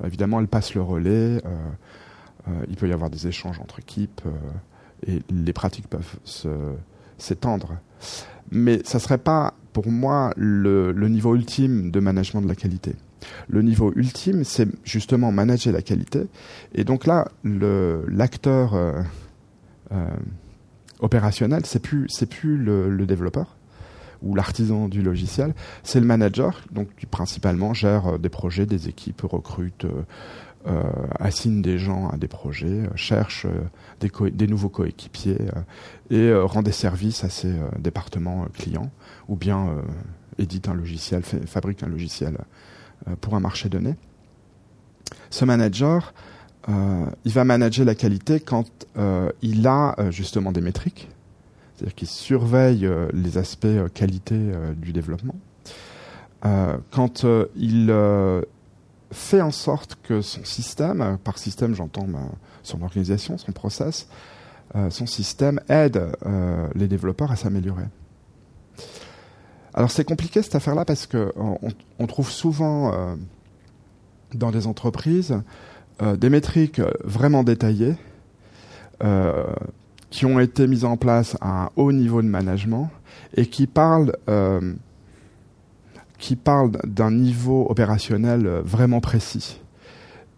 Euh, 0.00 0.06
évidemment, 0.06 0.40
elles 0.40 0.48
passent 0.48 0.74
le 0.74 0.82
relais, 0.82 1.10
euh, 1.10 1.40
euh, 2.48 2.64
il 2.68 2.76
peut 2.76 2.88
y 2.88 2.92
avoir 2.92 3.10
des 3.10 3.26
échanges 3.26 3.58
entre 3.60 3.80
équipes, 3.80 4.22
et 5.06 5.20
les 5.30 5.52
pratiques 5.52 5.88
peuvent 5.88 6.16
s'étendre. 7.18 7.76
Mais 8.50 8.80
ça 8.84 9.00
serait 9.00 9.18
pas, 9.18 9.54
pour 9.72 9.88
moi, 9.88 10.32
le, 10.36 10.92
niveau 11.08 11.34
ultime 11.34 11.90
de 11.90 12.00
management 12.00 12.40
de 12.40 12.48
la 12.48 12.54
qualité. 12.54 12.94
Le 13.48 13.62
niveau 13.62 13.92
ultime, 13.96 14.44
c'est 14.44 14.68
justement 14.84 15.32
manager 15.32 15.72
la 15.72 15.82
qualité. 15.82 16.26
Et 16.72 16.84
donc 16.84 17.06
là, 17.06 17.28
l'acteur 17.44 18.74
opérationnel, 21.00 21.66
c'est 21.66 21.82
plus, 21.82 22.06
plus 22.28 22.56
le 22.56 23.06
développeur, 23.06 23.57
ou 24.22 24.34
l'artisan 24.34 24.88
du 24.88 25.02
logiciel, 25.02 25.54
c'est 25.82 26.00
le 26.00 26.06
manager, 26.06 26.62
donc 26.72 26.88
qui 26.96 27.06
principalement 27.06 27.74
gère 27.74 28.06
euh, 28.06 28.18
des 28.18 28.28
projets, 28.28 28.66
des 28.66 28.88
équipes, 28.88 29.22
recrute, 29.22 29.86
euh, 30.66 30.82
assigne 31.18 31.62
des 31.62 31.78
gens 31.78 32.08
à 32.08 32.16
des 32.16 32.28
projets, 32.28 32.88
cherche 32.94 33.46
des, 34.00 34.10
des, 34.30 34.46
nouveaux 34.46 34.68
coéquipiers 34.68 35.38
et 36.10 36.34
rend 36.34 36.62
des 36.62 36.72
services 36.72 37.22
à 37.24 37.30
ses 37.30 37.54
départements 37.78 38.46
clients, 38.52 38.90
ou 39.28 39.36
bien 39.36 39.68
édite 40.36 40.68
un 40.68 40.74
logiciel, 40.74 41.22
fabrique 41.22 41.84
un 41.84 41.88
logiciel 41.88 42.38
pour 43.20 43.34
un 43.34 43.40
marché 43.40 43.68
donné. 43.68 43.94
Ce 45.30 45.44
manager, 45.44 46.12
il 46.66 47.32
va 47.32 47.44
manager 47.44 47.86
la 47.86 47.94
qualité 47.94 48.40
quand 48.40 48.68
il 49.40 49.66
a 49.66 49.94
justement 50.10 50.52
des 50.52 50.60
métriques, 50.60 51.08
c'est-à-dire 51.78 51.94
qu'il 51.94 52.08
surveille 52.08 52.88
les 53.12 53.38
aspects 53.38 53.66
qualité 53.94 54.36
du 54.76 54.92
développement 54.92 55.36
euh, 56.44 56.76
quand 56.92 57.24
euh, 57.24 57.46
il 57.56 57.88
euh, 57.90 58.42
fait 59.10 59.40
en 59.40 59.50
sorte 59.50 59.98
que 60.02 60.20
son 60.20 60.44
système, 60.44 61.18
par 61.24 61.38
système 61.38 61.74
j'entends 61.74 62.06
son 62.62 62.82
organisation, 62.82 63.38
son 63.38 63.52
process, 63.52 64.08
son 64.90 65.06
système 65.06 65.60
aide 65.70 66.12
les 66.74 66.88
développeurs 66.88 67.32
à 67.32 67.36
s'améliorer. 67.36 67.86
Alors 69.72 69.90
c'est 69.90 70.04
compliqué 70.04 70.42
cette 70.42 70.56
affaire-là 70.56 70.84
parce 70.84 71.06
que 71.06 71.32
on, 71.98 72.06
trouve 72.06 72.30
souvent 72.30 73.16
dans 74.34 74.50
des 74.50 74.66
entreprises 74.66 75.40
des 76.02 76.28
métriques 76.28 76.82
vraiment 77.02 77.44
détaillées 77.44 77.94
qui 80.10 80.26
ont 80.26 80.40
été 80.40 80.66
mises 80.66 80.84
en 80.84 80.96
place 80.96 81.36
à 81.40 81.64
un 81.64 81.70
haut 81.76 81.92
niveau 81.92 82.22
de 82.22 82.28
management 82.28 82.90
et 83.36 83.46
qui 83.46 83.66
parlent 83.66 84.12
qui 86.18 86.36
parle 86.36 86.72
d'un 86.84 87.12
niveau 87.12 87.66
opérationnel 87.70 88.46
euh, 88.46 88.60
vraiment 88.62 89.00
précis. 89.00 89.60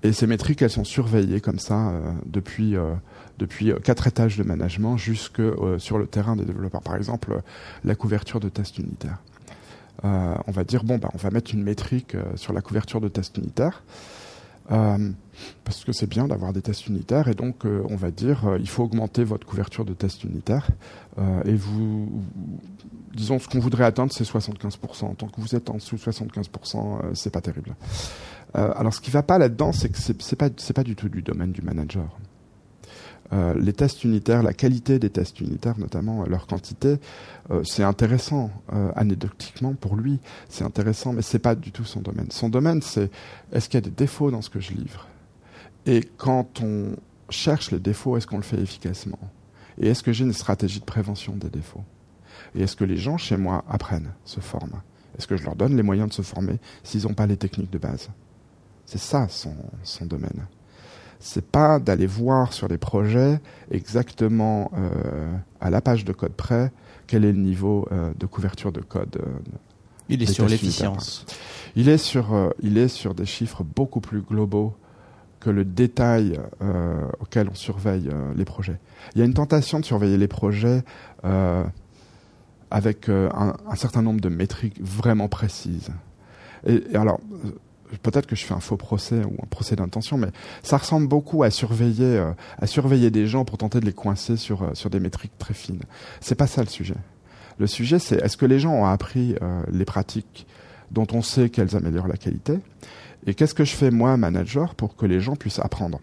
Et 0.03 0.13
ces 0.13 0.27
métriques, 0.27 0.63
elles 0.63 0.71
sont 0.71 0.85
surveillées 0.85 1.41
comme 1.41 1.59
ça 1.59 1.91
euh, 1.91 2.01
depuis 2.27 2.77
euh, 2.77 2.95
depuis 3.39 3.73
quatre 3.83 4.07
étages 4.07 4.37
de 4.37 4.43
management 4.43 4.99
jusque 4.99 5.41
sur 5.79 5.97
le 5.97 6.07
terrain 6.07 6.37
des 6.37 6.45
développeurs. 6.45 6.83
Par 6.83 6.95
exemple, 6.95 7.41
la 7.85 7.95
couverture 7.95 8.39
de 8.39 8.51
tests 8.51 8.77
unitaires. 8.77 9.17
on 10.03 10.53
va 10.53 10.63
dire 10.63 10.85
bon, 10.85 10.99
bah, 10.99 11.09
on 11.15 11.17
va 11.17 11.31
mettre 11.31 11.55
une 11.55 11.63
métrique 11.63 12.19
sur 12.35 12.53
la 12.53 12.61
couverture 12.61 13.01
de 13.01 13.09
tests 13.09 13.39
unitaires. 13.39 13.83
Parce 14.69 15.85
que 15.85 15.93
c'est 15.93 16.09
bien 16.09 16.29
d'avoir 16.29 16.53
des 16.53 16.63
tests 16.63 16.87
unitaires 16.87 17.29
et 17.29 17.35
donc 17.35 17.65
on 17.65 17.97
va 17.97 18.11
dire 18.11 18.57
il 18.61 18.69
faut 18.69 18.85
augmenter 18.85 19.25
votre 19.25 19.47
couverture 19.47 19.85
de 19.85 19.95
tests 19.95 20.23
unitaires 20.23 20.69
et 21.45 21.55
vous 21.55 22.23
disons, 23.15 23.39
ce 23.39 23.49
qu'on 23.49 23.59
voudrait 23.59 23.85
atteindre, 23.85 24.13
c'est 24.13 24.25
75%. 24.25 25.17
Tant 25.17 25.29
que 25.29 25.41
vous 25.41 25.55
êtes 25.55 25.71
en 25.71 25.75
dessous 25.75 25.97
de 25.97 26.01
75%, 26.01 26.99
euh, 27.05 27.11
c'est 27.15 27.31
pas 27.31 27.41
terrible. 27.41 27.75
Euh, 28.57 28.73
alors, 28.77 28.95
ce 28.95 29.01
qui 29.01 29.11
va 29.11 29.23
pas 29.23 29.39
là-dedans, 29.39 29.73
c'est 29.73 29.91
que 29.91 29.99
c'est 29.99 30.37
pas, 30.37 30.49
c'est 30.57 30.75
pas 30.75 30.85
du 30.85 30.97
tout 30.97 31.09
du 31.09 31.23
domaine 31.23 31.53
du 31.53 31.63
manager. 31.63 32.09
Euh, 33.33 33.55
les 33.59 33.73
tests 33.73 34.05
unitaires, 34.05 34.43
la 34.43 34.53
qualité 34.53 34.99
des 34.99 35.11
tests 35.11 35.41
unitaires, 35.41 35.79
notamment 35.79 36.25
leur 36.27 36.47
quantité, 36.47 36.97
c'est 37.65 37.83
intéressant 37.83 38.51
anecdotiquement 38.95 39.75
pour 39.75 39.97
lui, 39.97 40.21
c'est 40.49 40.65
intéressant, 40.65 41.13
mais 41.13 41.23
c'est 41.23 41.41
pas 41.41 41.55
du 41.55 41.73
tout 41.73 41.85
son 41.85 42.01
domaine. 42.01 42.27
Son 42.31 42.49
domaine, 42.49 42.81
c'est 42.83 43.11
est-ce 43.53 43.69
qu'il 43.69 43.79
y 43.79 43.83
a 43.83 43.89
des 43.89 43.91
défauts 43.91 44.31
dans 44.31 44.43
ce 44.43 44.51
que 44.51 44.61
je 44.61 44.73
livre? 44.73 45.09
Et 45.87 46.09
quand 46.17 46.61
on 46.63 46.97
cherche 47.31 47.71
les 47.71 47.79
défauts, 47.79 48.17
est-ce 48.17 48.27
qu'on 48.27 48.37
le 48.37 48.43
fait 48.43 48.61
efficacement? 48.61 49.19
Et 49.79 49.89
est-ce 49.89 50.03
que 50.03 50.13
j'ai 50.13 50.25
une 50.25 50.33
stratégie 50.33 50.81
de 50.81 50.85
prévention 50.85 51.35
des 51.35 51.49
défauts? 51.49 51.85
Et 52.55 52.63
est-ce 52.63 52.77
que 52.77 52.85
les 52.85 52.97
gens 52.97 53.17
chez 53.17 53.37
moi 53.37 53.65
apprennent, 53.69 54.13
se 54.25 54.41
forment 54.41 54.83
Est-ce 55.17 55.27
que 55.27 55.37
je 55.37 55.45
leur 55.45 55.57
donne 55.57 55.77
les 55.77 55.83
moyens 55.83 56.09
de 56.09 56.15
se 56.15 56.23
former 56.23 56.59
s'ils 56.83 57.03
n'ont 57.03 57.15
pas 57.15 57.27
les 57.27 57.37
techniques 57.37 57.71
de 57.71 57.79
base? 57.79 58.09
C'est 58.87 58.99
ça 58.99 59.29
son 59.29 60.07
domaine. 60.07 60.47
C'est 61.21 61.45
pas 61.45 61.79
d'aller 61.79 62.07
voir 62.07 62.55
sur 62.55 62.67
les 62.67 62.79
projets 62.79 63.41
exactement 63.71 64.73
euh, 64.75 65.31
à 65.61 65.69
la 65.69 65.83
page 65.83 66.07
de 66.07 66.13
code 66.13 66.33
près 66.33 66.73
quel 67.07 67.27
est 67.27 67.33
le 67.33 67.39
niveau 67.39 67.87
euh, 67.93 68.13
de 68.19 68.25
couverture 68.25 68.73
de 68.73 68.81
code. 68.81 69.19
Euh, 69.21 69.39
il 70.09 70.23
est 70.23 70.33
sur 70.33 70.49
l'efficience. 70.49 71.27
Il 71.77 71.91
est 71.91 71.99
sur, 71.99 72.53
il 72.63 72.79
est 72.79 72.89
sur 72.89 73.15
des 73.15 73.27
chiffres 73.27 73.63
beaucoup 73.63 74.01
plus 74.01 74.23
globaux 74.23 74.75
que 75.39 75.51
le 75.51 75.65
détail 75.65 76.41
auquel 77.21 77.49
on 77.49 77.55
surveille 77.55 78.11
les 78.35 78.45
projets. 78.45 78.81
Il 79.15 79.21
y 79.21 79.23
a 79.23 79.25
une 79.25 79.35
tentation 79.35 79.79
de 79.79 79.85
surveiller 79.85 80.17
les 80.17 80.27
projets 80.27 80.83
avec 82.73 83.09
un, 83.09 83.55
certain 83.77 84.03
nombre 84.03 84.21
de 84.21 84.29
métriques 84.29 84.83
vraiment 84.83 85.29
précises. 85.29 85.91
Et, 86.67 86.83
alors, 86.97 87.21
peut-être 88.03 88.27
que 88.27 88.37
je 88.37 88.45
fais 88.45 88.55
un 88.55 88.61
faux 88.61 88.77
procès 88.77 89.23
ou 89.25 89.35
un 89.43 89.47
procès 89.47 89.77
d'intention, 89.77 90.17
mais 90.17 90.29
ça 90.63 90.77
ressemble 90.77 91.09
beaucoup 91.09 91.43
à 91.43 91.51
surveiller, 91.51 92.19
euh, 92.19 92.33
à 92.59 92.67
surveiller 92.67 93.11
des 93.11 93.27
gens 93.27 93.45
pour 93.45 93.59
tenter 93.59 93.81
de 93.81 93.87
les 93.87 93.93
coincer 93.93 94.37
sur, 94.37 94.71
sur 94.75 94.91
des 94.91 95.01
métriques 95.01 95.37
très 95.39 95.55
fines. 95.55 95.83
C'est 96.21 96.35
pas 96.35 96.47
ça 96.47 96.63
le 96.63 96.69
sujet. 96.69 96.97
Le 97.59 97.67
sujet, 97.67 97.99
c'est 97.99 98.17
est-ce 98.17 98.37
que 98.37 98.47
les 98.47 98.59
gens 98.59 98.73
ont 98.73 98.87
appris 98.87 99.35
les 99.71 99.85
pratiques 99.85 100.47
dont 100.91 101.07
on 101.13 101.21
sait 101.21 101.51
qu'elles 101.51 101.77
améliorent 101.77 102.09
la 102.09 102.17
qualité 102.17 102.59
Et 103.27 103.35
qu'est-ce 103.35 103.53
que 103.53 103.67
je 103.67 103.75
fais, 103.75 103.91
moi, 103.91 104.17
manager, 104.17 104.75
pour 104.75 104.97
que 104.97 105.05
les 105.05 105.21
gens 105.21 105.37
puissent 105.37 105.59
apprendre 105.59 106.01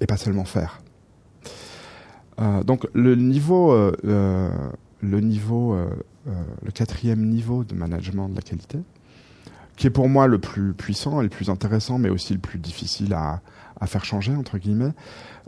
Et 0.00 0.06
pas 0.06 0.16
seulement 0.16 0.44
faire? 0.44 0.80
donc, 2.64 2.88
le 2.92 3.14
niveau 3.14 3.72
le 5.00 5.20
niveau, 5.20 5.74
euh, 5.74 5.88
euh, 6.26 6.32
le 6.64 6.70
quatrième 6.70 7.24
niveau 7.24 7.64
de 7.64 7.74
management 7.74 8.28
de 8.28 8.36
la 8.36 8.42
qualité, 8.42 8.78
qui 9.76 9.86
est 9.86 9.90
pour 9.90 10.08
moi 10.08 10.26
le 10.26 10.38
plus 10.38 10.72
puissant 10.72 11.20
et 11.20 11.24
le 11.24 11.28
plus 11.28 11.50
intéressant, 11.50 11.98
mais 11.98 12.08
aussi 12.08 12.32
le 12.32 12.40
plus 12.40 12.58
difficile 12.58 13.12
à, 13.14 13.40
à 13.80 13.86
faire 13.86 14.04
changer 14.04 14.34
entre 14.34 14.58
guillemets. 14.58 14.92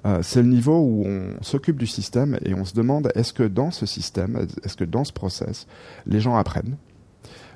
Euh, 0.06 0.20
c'est 0.22 0.42
le 0.42 0.48
niveau 0.48 0.78
où 0.78 1.04
on 1.06 1.42
s'occupe 1.42 1.76
du 1.76 1.86
système 1.86 2.38
et 2.44 2.54
on 2.54 2.64
se 2.64 2.74
demande 2.74 3.10
est-ce 3.14 3.32
que 3.32 3.42
dans 3.42 3.70
ce 3.70 3.86
système, 3.86 4.46
est-ce 4.62 4.76
que 4.76 4.84
dans 4.84 5.04
ce 5.04 5.12
process, 5.12 5.66
les 6.06 6.20
gens 6.20 6.36
apprennent, 6.36 6.76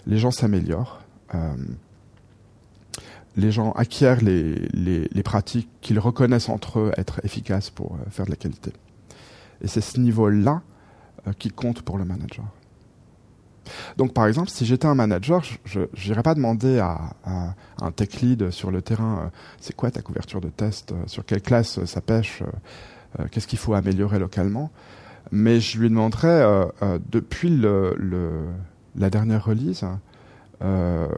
les 0.07 0.19
gens 0.19 0.33
s'améliorent, 0.33 1.03
euh, 1.35 1.55
les 3.37 3.53
gens 3.53 3.73
acquièrent 3.73 4.23
les, 4.23 4.69
les, 4.75 5.23
pratiques 5.23 5.71
qu'ils 5.81 5.99
reconnaissent 5.99 6.51
entre 6.51 6.81
eux 6.81 6.93
être 6.99 7.21
efficaces 7.25 7.71
pour 7.71 7.95
euh, 7.95 8.11
faire 8.11 8.27
de 8.27 8.31
la 8.31 8.37
qualité. 8.37 8.73
Et 9.63 9.69
c'est 9.69 9.81
ce 9.81 10.01
niveau-là 10.01 10.63
qui 11.39 11.51
compte 11.51 11.83
pour 11.83 11.99
le 11.99 12.05
manager. 12.05 12.45
Donc, 13.97 14.13
par 14.13 14.27
exemple, 14.27 14.51
si 14.51 14.67
j'étais 14.67 14.87
un 14.87 14.95
manager, 14.95 15.43
je 15.65 15.81
n'irais 16.07 16.23
pas 16.23 16.35
demander 16.35 16.79
à, 16.79 17.01
un 17.81 17.91
tech 17.91 18.21
lead 18.21 18.51
sur 18.51 18.71
le 18.71 18.83
terrain 18.83 19.25
euh, 19.25 19.29
c'est 19.61 19.75
quoi 19.75 19.91
ta 19.91 20.03
couverture 20.03 20.41
de 20.41 20.49
test, 20.49 20.93
euh, 20.93 20.97
sur 21.07 21.25
quelle 21.25 21.43
classe 21.43 21.85
ça 21.85 22.01
pêche, 22.01 22.43
qu'est-ce 23.31 23.47
qu'il 23.47 23.59
faut 23.59 23.75
améliorer 23.75 24.19
localement. 24.19 24.71
Mais 25.31 25.61
je 25.61 25.79
lui 25.79 25.89
demanderais, 25.89 26.45
depuis 27.11 27.63
la 28.97 29.11
dernière 29.11 29.45
release, 29.45 29.85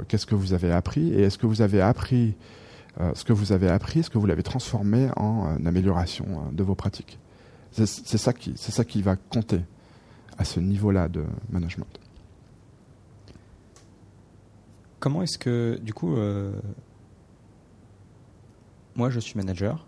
qu'est-ce 0.09 0.27
que 0.27 0.35
vous 0.35 0.53
avez 0.53 0.73
appris 0.73 1.13
et 1.13 1.23
est-ce 1.23 1.39
que 1.39 1.47
vous 1.47 1.63
avez 1.63 1.81
appris 1.81 2.35
ce 3.15 3.25
que 3.25 3.33
vous 3.33 3.53
avez 3.53 3.69
appris, 3.69 4.01
est-ce 4.01 4.11
que 4.11 4.19
vous 4.19 4.27
l'avez 4.27 4.43
transformé 4.43 5.09
en 5.17 5.65
amélioration 5.65 6.27
de 6.53 6.63
vos 6.63 6.75
pratiques. 6.75 7.19
C'est 7.73 8.19
ça 8.19 8.33
qui 8.33 9.03
va 9.03 9.17
compter 9.17 9.61
à 10.39 10.45
ce 10.45 10.61
niveau-là 10.61 11.09
de 11.09 11.25
management. 11.51 12.01
Comment 15.05 15.23
est-ce 15.23 15.37
que, 15.37 15.79
du 15.83 15.93
coup, 15.93 16.17
euh, 16.17 16.51
moi 18.95 19.11
je 19.11 19.21
suis 19.21 19.37
manager, 19.37 19.87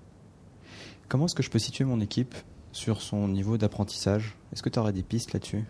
comment 1.09 1.25
est-ce 1.25 1.35
que 1.35 1.43
je 1.43 1.49
peux 1.49 1.59
situer 1.59 1.85
mon 1.85 2.03
équipe 2.03 2.35
sur 2.73 3.01
son 3.01 3.27
niveau 3.27 3.57
d'apprentissage? 3.57 4.37
Est-ce 4.53 4.63
que 4.63 4.69
tu 4.69 4.79
aurais 4.79 4.93
des 4.93 5.03
pistes 5.03 5.33
là-dessus? 5.33 5.65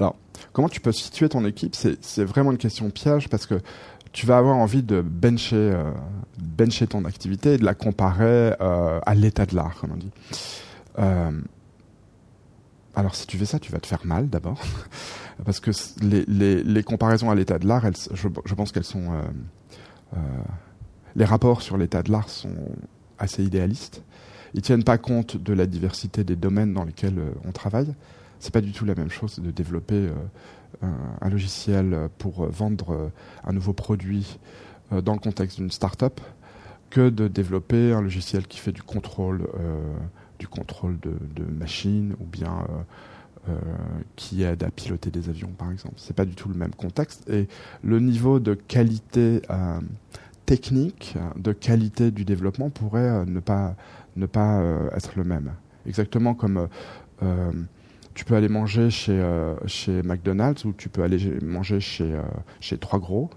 Alors, 0.00 0.16
comment 0.52 0.68
tu 0.68 0.80
peux 0.80 0.90
situer 0.90 1.28
ton 1.28 1.44
équipe? 1.44 1.76
C'est 1.76 2.24
vraiment 2.24 2.50
une 2.50 2.58
question 2.58 2.90
piège 2.90 3.28
parce 3.28 3.46
que 3.46 3.60
tu 4.10 4.26
vas 4.26 4.38
avoir 4.38 4.56
envie 4.56 4.82
de 4.82 5.00
bencher, 5.00 5.54
euh, 5.54 6.86
ton 6.90 7.04
activité 7.04 7.52
et 7.52 7.58
de 7.58 7.64
la 7.64 7.74
comparer 7.74 8.56
euh, 8.60 8.98
à 9.06 9.14
l'état 9.14 9.46
de 9.46 9.54
l'art, 9.54 9.76
comme 9.80 9.92
on 9.92 9.96
dit. 9.98 10.10
Alors 12.96 13.14
si 13.14 13.26
tu 13.26 13.38
fais 13.38 13.44
ça, 13.44 13.58
tu 13.58 13.72
vas 13.72 13.80
te 13.80 13.86
faire 13.86 14.04
mal 14.04 14.28
d'abord, 14.28 14.60
parce 15.44 15.60
que 15.60 15.70
les, 16.00 16.82
comparaisons 16.84 17.30
à 17.30 17.34
l'état 17.34 17.58
de 17.58 17.66
l'art, 17.66 17.84
je, 18.12 18.54
pense 18.54 18.72
qu'elles 18.72 18.84
sont... 18.84 19.12
Euh, 19.12 19.22
euh, 20.16 20.18
les 21.16 21.24
rapports 21.24 21.62
sur 21.62 21.76
l'état 21.76 22.02
de 22.02 22.12
l'art 22.12 22.28
sont 22.28 22.54
assez 23.18 23.42
idéalistes. 23.42 24.02
Ils 24.54 24.62
tiennent 24.62 24.84
pas 24.84 24.98
compte 24.98 25.36
de 25.36 25.52
la 25.52 25.66
diversité 25.66 26.22
des 26.22 26.36
domaines 26.36 26.72
dans 26.72 26.84
lesquels 26.84 27.18
euh, 27.18 27.32
on 27.44 27.50
travaille. 27.50 27.92
C'est 28.38 28.52
pas 28.52 28.60
du 28.60 28.72
tout 28.72 28.84
la 28.84 28.94
même 28.94 29.10
chose 29.10 29.40
de 29.40 29.50
développer 29.50 30.10
un, 30.82 31.30
logiciel 31.30 32.10
pour 32.18 32.44
vendre 32.46 33.10
un 33.42 33.52
nouveau 33.54 33.72
produit 33.72 34.38
dans 34.90 35.14
le 35.14 35.18
contexte 35.18 35.56
d'une 35.56 35.70
start-up 35.70 36.20
que 36.90 37.08
de 37.08 37.26
développer 37.26 37.94
un 37.94 38.02
logiciel 38.02 38.46
qui 38.46 38.58
fait 38.58 38.72
du 38.72 38.82
contrôle 38.82 39.48
du 40.44 40.48
contrôle 40.48 40.98
de, 41.00 41.44
machines 41.44 42.14
ou 42.20 42.26
bien 42.26 42.66
euh, 42.68 43.48
euh, 43.48 43.60
qui 44.14 44.42
aide 44.42 44.62
à 44.62 44.70
piloter 44.70 45.10
des 45.10 45.30
avions, 45.30 45.52
par 45.56 45.72
exemple. 45.72 45.94
C'est 45.96 46.14
pas 46.14 46.26
du 46.26 46.34
tout 46.34 46.50
le 46.50 46.54
même 46.54 46.74
contexte 46.74 47.28
et 47.30 47.48
le 47.82 47.98
niveau 47.98 48.40
de 48.40 48.52
qualité 48.52 49.40
euh, 49.48 49.80
technique 50.44 51.16
de 51.36 51.52
qualité 51.52 52.10
du 52.10 52.26
développement 52.26 52.68
pourrait 52.68 53.24
ne 53.24 53.40
pas 53.40 53.74
ne 54.16 54.26
pas 54.26 54.62
être 54.94 55.12
le 55.16 55.24
même. 55.24 55.54
Exactement 55.86 56.34
comme 56.34 56.68
tu 58.12 58.26
peux 58.26 58.36
aller 58.36 58.50
manger 58.50 58.90
chez, 58.90 59.18
chez 59.64 60.02
McDonald's 60.02 60.66
ou 60.66 60.74
tu 60.74 60.90
peux 60.90 61.02
aller 61.02 61.38
manger 61.40 61.80
chez, 61.80 62.20
chez 62.60 62.76
Trois 62.76 62.98
Gros. 62.98 63.30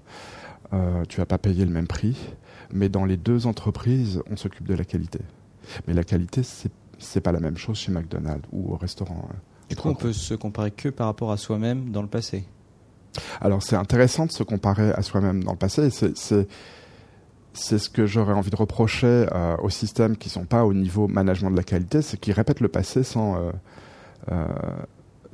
Tu 1.07 1.17
vas 1.17 1.25
pas 1.25 1.37
payer 1.37 1.63
le 1.63 1.71
même 1.71 1.87
prix, 1.87 2.17
mais 2.73 2.89
dans 2.89 3.05
les 3.05 3.15
deux 3.15 3.47
entreprises, 3.47 4.21
on 4.29 4.35
s'occupe 4.35 4.67
de 4.67 4.75
la 4.75 4.83
qualité. 4.83 5.19
Mais 5.87 5.93
la 5.93 6.03
qualité, 6.03 6.43
c'est 6.43 6.71
c'est 6.99 7.21
pas 7.21 7.31
la 7.31 7.39
même 7.39 7.57
chose 7.57 7.77
chez 7.77 7.91
McDonald's 7.91 8.47
ou 8.51 8.73
au 8.73 8.77
restaurant. 8.77 9.29
Du 9.69 9.75
coup, 9.75 9.89
on 9.89 9.95
peut 9.95 10.13
se 10.13 10.33
comparer 10.33 10.71
que 10.71 10.89
par 10.89 11.07
rapport 11.07 11.31
à 11.31 11.37
soi-même 11.37 11.89
dans 11.89 12.01
le 12.01 12.07
passé. 12.07 12.45
Alors, 13.41 13.63
c'est 13.63 13.75
intéressant 13.75 14.25
de 14.25 14.31
se 14.31 14.43
comparer 14.43 14.91
à 14.91 15.01
soi-même 15.01 15.43
dans 15.43 15.51
le 15.51 15.57
passé. 15.57 15.89
C'est 15.89 16.47
c'est 17.57 17.79
ce 17.79 17.89
que 17.89 18.05
j'aurais 18.05 18.33
envie 18.33 18.51
de 18.51 18.55
reprocher 18.55 19.25
euh, 19.33 19.57
aux 19.57 19.69
systèmes 19.69 20.15
qui 20.15 20.29
sont 20.29 20.45
pas 20.45 20.65
au 20.65 20.73
niveau 20.73 21.07
management 21.07 21.51
de 21.51 21.57
la 21.57 21.63
qualité, 21.63 22.01
c'est 22.01 22.19
qu'ils 22.19 22.33
répètent 22.33 22.61
le 22.61 22.67
passé 22.67 23.03
sans 23.03 23.35
euh, 23.35 23.51
euh, 24.31 24.45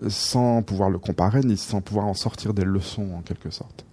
sans 0.08 0.63
pouvoir 0.63 0.89
le 0.89 0.99
comparer 0.99 1.41
ni 1.41 1.58
sans 1.58 1.82
pouvoir 1.82 2.06
en 2.08 2.13
sortir 2.13 2.54
des 2.54 2.63
leçons 2.63 3.13
en 3.15 3.21
quelque 3.21 3.49
sorte. 3.49 3.86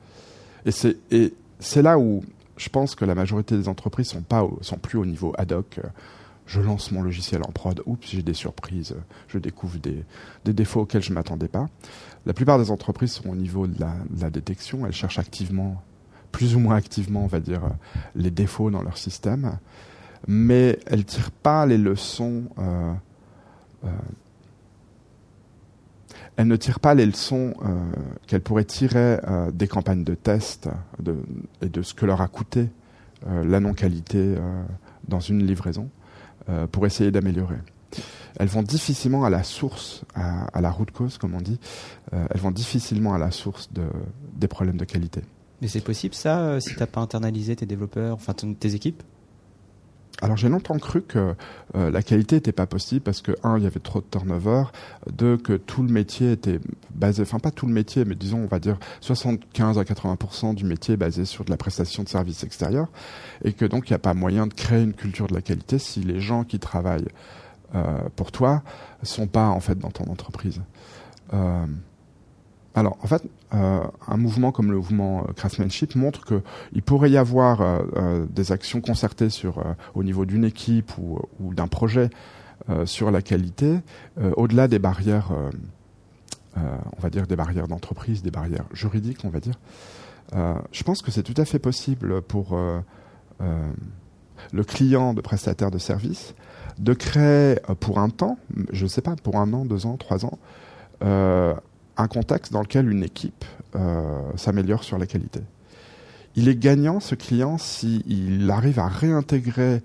Et 0.65 0.71
c'est 0.71 0.97
et 1.11 1.35
c'est 1.59 1.83
là 1.83 1.99
où 1.99 2.23
je 2.57 2.69
pense 2.69 2.95
que 2.95 3.05
la 3.05 3.15
majorité 3.15 3.57
des 3.57 3.69
entreprises 3.69 4.09
sont 4.09 4.23
pas 4.23 4.47
sont 4.61 4.79
plus 4.79 4.99
au 4.99 5.07
niveau 5.07 5.33
ad 5.37 5.53
hoc 5.53 5.81
je 6.51 6.61
lance 6.61 6.91
mon 6.91 7.03
logiciel 7.03 7.43
en 7.47 7.53
prod, 7.53 7.81
oups, 7.87 8.09
j'ai 8.11 8.23
des 8.23 8.35
surprises, 8.35 8.97
je 9.29 9.39
découvre 9.39 9.79
des, 9.79 10.05
défauts 10.45 10.81
auxquels 10.81 11.03
je 11.03 11.11
ne 11.11 11.15
m'attendais 11.15 11.47
pas. 11.47 11.69
La 12.27 12.33
plupart 12.33 12.59
des 12.59 12.73
entreprises 12.73 13.13
sont 13.13 13.29
au 13.29 13.37
niveau 13.37 13.69
de 13.69 13.81
la, 13.81 14.31
détection, 14.31 14.85
elles 14.85 14.93
cherchent 14.93 15.21
activement, 15.21 15.81
plus 16.33 16.57
ou 16.57 16.59
moins 16.59 16.75
activement, 16.75 17.23
on 17.23 17.29
va 17.29 17.39
dire, 17.39 17.63
les 18.17 18.33
défauts 18.33 18.69
dans 18.69 18.83
leur 18.83 18.99
système, 18.99 19.59
mais 20.27 20.81
elles 20.87 20.99
ne 20.99 21.05
tirent 21.05 21.31
pas 21.31 21.67
les 21.67 21.79
leçons. 21.79 22.43
Euh, 22.59 22.95
euh, 23.85 23.89
elles 26.37 26.49
ne 26.49 26.57
tirent 26.57 26.81
pas 26.81 26.95
les 26.95 27.07
leçons 27.07 27.55
euh, 27.63 27.93
qu'elles 28.27 28.41
pourraient 28.41 28.65
tirer 28.65 29.19
des 29.53 29.69
campagnes 29.69 30.03
de 30.03 30.15
test 30.15 30.69
et 31.63 31.69
de 31.69 31.83
ce 31.83 31.95
que 31.95 32.07
leur 32.07 32.21
a 32.21 32.29
coûté 32.29 32.71
la 33.27 33.61
non-qualité 33.61 34.37
dans 35.07 35.21
une 35.21 35.47
livraison. 35.47 35.91
Euh, 36.51 36.67
pour 36.67 36.87
essayer 36.87 37.11
d'améliorer. 37.11 37.59
Elles 38.39 38.49
vont 38.49 38.63
difficilement 38.63 39.25
à 39.25 39.31
la 39.31 39.45
source, 39.45 40.03
à, 40.15 40.61
la 40.61 40.71
route 40.71 40.91
cause, 40.91 41.19
comme 41.19 41.35
on 41.35 41.41
dit, 41.41 41.61
euh, 42.13 42.27
elles 42.31 42.41
vont 42.41 42.51
difficilement 42.51 43.15
à 43.15 43.19
la 43.19 43.31
source 43.31 43.73
de, 43.73 43.85
des 44.35 44.49
problèmes 44.49 44.77
de 44.77 44.85
qualité. 44.85 45.23
Mais 45.61 45.69
c'est 45.69 45.81
possible 45.81 46.15
ça, 46.15 46.41
euh, 46.41 46.61
si 46.61 46.71
tu 46.71 46.81
n'as 46.81 46.87
pas 46.87 47.01
internalisé 47.01 47.55
tes 47.55 47.67
développeurs, 47.67 48.15
enfin 48.15 48.33
tes 48.33 48.75
équipes? 48.75 49.03
Alors 50.23 50.37
j'ai 50.37 50.49
longtemps 50.49 50.79
cru 50.79 51.03
que 51.03 51.35
euh, 51.75 51.91
la 51.91 52.03
qualité 52.03 52.37
n'était 52.37 52.53
pas 52.53 52.67
possible 52.67 53.01
parce 53.01 53.23
que 53.23 53.33
un 53.43 53.59
il 53.59 53.65
y 53.65 53.67
avait 53.67 53.81
trop 53.81 54.01
de 54.01 54.07
turnover, 54.11 54.65
deux 55.13 55.37
que 55.37 55.55
tout 55.55 55.83
le 55.83 55.93
métier 55.93 56.33
était 56.33 56.61
basé, 56.95 57.23
enfin 57.23 57.39
pas 57.39 57.51
tout 57.51 57.67
le 57.67 57.73
métier, 57.73 58.05
mais 58.05 58.15
disons 58.15 58.39
on 58.39 58.47
va 58.47 58.59
dire 58.59 58.79
75 59.01 59.79
à 59.79 59.83
80% 59.83 60.55
du 60.55 60.65
métier 60.65 60.95
est 60.95 60.99
basé 60.99 61.25
sur 61.25 61.45
de 61.45 61.51
la 61.51 61.57
prestation 61.57 62.03
de 62.03 62.09
services 62.09 62.45
extérieurs 62.45 62.89
et 63.45 63.53
que 63.53 63.65
donc 63.65 63.89
il 63.89 63.93
n'y 63.93 63.97
a 63.97 64.01
pas 64.01 64.15
moyen 64.15 64.47
de 64.47 64.55
créer 64.55 64.83
une 64.83 64.95
culture 64.95 65.27
de 65.27 65.35
la 65.35 65.43
qualité 65.43 65.79
si 65.79 66.01
les 66.01 66.21
gens 66.21 66.45
qui 66.45 66.59
travaillent 66.59 67.09
euh, 67.75 68.01
pour 68.17 68.33
toi 68.33 68.63
sont 69.03 69.27
pas 69.27 69.49
en 69.49 69.61
fait 69.61 69.79
dans 69.79 69.91
ton 69.91 70.05
entreprise. 70.11 70.61
Euh, 71.33 71.67
alors, 72.75 72.97
en 73.03 73.07
fait, 73.09 73.23
euh, 73.53 73.81
un 74.07 74.17
mouvement 74.17 74.53
comme 74.53 74.71
le 74.71 74.77
mouvement 74.77 75.25
euh, 75.29 75.33
craftsmanship 75.33 75.97
montre 75.97 76.25
qu'il 76.25 76.83
pourrait 76.83 77.11
y 77.11 77.17
avoir 77.17 77.61
euh, 77.63 78.27
des 78.31 78.53
actions 78.53 78.81
concertées 78.81 79.29
sur, 79.29 79.63
au 79.95 80.05
niveau 80.05 80.25
d'une 80.25 80.45
équipe 80.45 80.93
ou, 80.99 81.55
d'un 81.55 81.69
projet 81.69 82.11
sur 82.85 83.11
la 83.11 83.23
qualité, 83.23 83.79
au-delà 84.37 84.69
des 84.69 84.79
barrières, 84.79 85.31
on 86.57 87.01
va 87.01 87.09
dire 87.09 87.27
des 87.27 87.35
barrières 87.35 87.67
d'entreprise, 87.67 88.23
des 88.23 88.31
barrières 88.31 88.67
juridiques, 88.75 89.25
on 89.25 89.31
va 89.31 89.41
dire. 89.41 89.59
je 90.71 90.83
pense 90.85 91.01
que 91.01 91.11
c'est 91.11 91.23
tout 91.23 91.35
à 91.39 91.47
fait 91.47 91.59
possible 91.59 92.21
pour 92.21 92.57
le 93.41 94.65
client 94.65 95.15
de 95.15 95.23
prestataire 95.23 95.71
de 95.71 95.79
service 95.79 96.35
de 96.79 96.93
créer 96.93 97.57
pour 97.81 97.99
un 97.99 98.11
temps, 98.11 98.39
je 98.73 98.85
ne 98.85 98.89
sais 98.89 99.03
pas, 99.03 99.17
pour 99.17 99.37
un 99.37 99.53
an, 99.55 99.65
deux 99.65 99.87
ans, 99.87 99.97
trois 99.97 100.27
ans, 100.27 100.39
un 102.01 102.09
contexte 102.09 102.53
dans 102.53 102.63
lequel 102.63 102.91
une 102.91 103.03
équipe 103.03 103.45
euh, 103.77 104.21
s'améliore 104.37 104.83
sur 104.83 104.99
la 104.99 105.07
qualité. 105.07 105.41
Il 106.37 106.49
est 106.49 106.57
gagnant, 106.57 107.01
ce 107.01 107.15
client, 107.15 107.59
s'il 107.59 108.51
arrive 108.51 108.79
à 108.79 108.89
réintégrer 108.89 109.83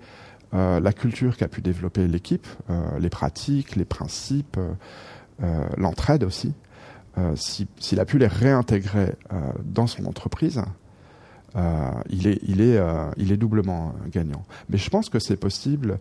euh, 0.54 0.80
la 0.80 0.92
culture 0.92 1.36
qu'a 1.36 1.48
pu 1.48 1.60
développer 1.60 2.06
l'équipe, 2.06 2.46
euh, 2.70 2.98
les 2.98 3.10
pratiques, 3.10 3.76
les 3.76 3.84
principes, 3.84 4.58
l'entraide 5.76 6.24
aussi. 6.24 6.54
S'il 7.34 8.00
a 8.00 8.06
pu 8.06 8.16
les 8.16 8.26
réintégrer 8.26 9.14
dans 9.64 9.86
son 9.86 10.06
entreprise, 10.06 10.62
il, 12.08 12.26
est, 12.26 12.38
il, 12.42 12.62
est, 12.62 12.80
il 13.18 13.32
est 13.32 13.36
doublement 13.36 13.94
gagnant. 14.10 14.44
Mais 14.70 14.78
je 14.78 14.88
pense 14.88 15.10
que 15.10 15.18
c'est 15.18 15.36
possible 15.36 15.98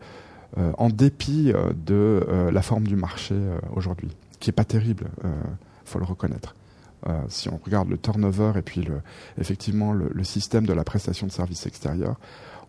en 0.55 0.87
dépit 0.87 1.51
de 1.85 2.25
la 2.49 2.61
forme 2.61 2.87
du 2.87 2.95
marché 2.95 3.35
aujourd'hui, 3.75 4.15
qui 4.39 4.51
est 4.51 4.53
pas 4.53 4.63
terrible 4.63 5.09
faut 5.85 5.99
le 5.99 6.05
reconnaître. 6.05 6.55
Euh, 7.07 7.21
si 7.29 7.49
on 7.49 7.59
regarde 7.63 7.89
le 7.89 7.97
turnover 7.97 8.53
et 8.57 8.61
puis 8.63 8.81
le, 8.81 9.01
effectivement 9.39 9.93
le, 9.93 10.23
système 10.23 10.65
de 10.65 10.73
la 10.73 10.83
prestation 10.83 11.27
de 11.27 11.31
services 11.31 11.67
extérieurs, 11.67 12.15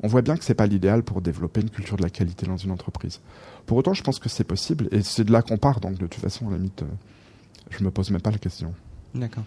on 0.02 0.09
voit 0.09 0.20
bien 0.20 0.37
que 0.37 0.44
c'est 0.44 0.55
pas 0.55 0.66
l'idéal 0.66 1.02
pour 1.02 1.22
développer 1.22 1.62
une 1.62 1.70
culture 1.70 1.96
de 1.96 2.02
la 2.02 2.11
qualité 2.11 2.44
dans 2.44 2.59
une 2.59 2.70
entreprise. 2.70 3.20
Pour 3.64 3.79
autant, 3.79 3.94
je 3.94 4.02
pense 4.02 4.18
que 4.18 4.29
c'est 4.29 4.44
possible 4.44 4.88
et 4.92 5.00
c'est 5.02 5.24
de 5.24 5.33
là 5.33 5.40
qu'on 5.40 5.57
part. 5.57 5.81
Donc 5.81 5.94
de 5.94 6.07
toute 6.07 6.20
façon, 6.20 6.48
à 6.48 6.50
la 6.50 6.57
limite, 6.59 6.83
euh, 6.83 6.87
je 7.70 7.83
me 7.83 7.90
pose 7.90 8.11
même 8.11 8.20
pas 8.20 8.31
la 8.31 8.38
question. 8.38 8.74
D'accord. 9.14 9.44